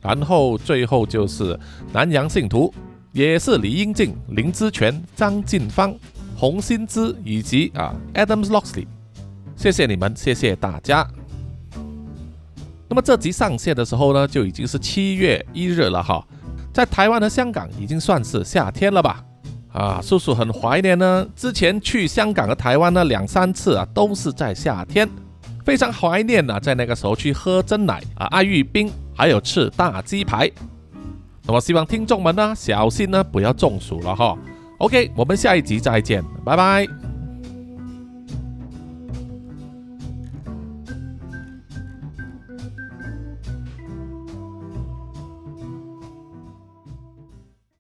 [0.01, 1.59] 然后最后就是
[1.93, 2.73] 南洋信徒，
[3.13, 5.93] 也是李英静、林之权、张进芳、
[6.37, 8.87] 洪新之以及啊 Adams Lockley。
[9.57, 11.05] 谢谢你们，谢谢大家。
[12.89, 16.25] 那么这集上线的时候呢，就已经是七月一日了哈，
[16.73, 19.25] 在台湾和香港已经算是夏天了吧？
[19.75, 25.09] 啊，叔叔很怀念呢，之前去香港和台湾呢两三次啊，都是在夏天，
[25.65, 30.49] 非常怀念呢，在那个时候去喝真奶啊，爱玉冰，还有吃大鸡排。
[31.43, 34.39] 那么希望听众们呢，小心呢，不要中暑了哈。
[34.79, 37.14] OK，我们下一集再见，拜拜。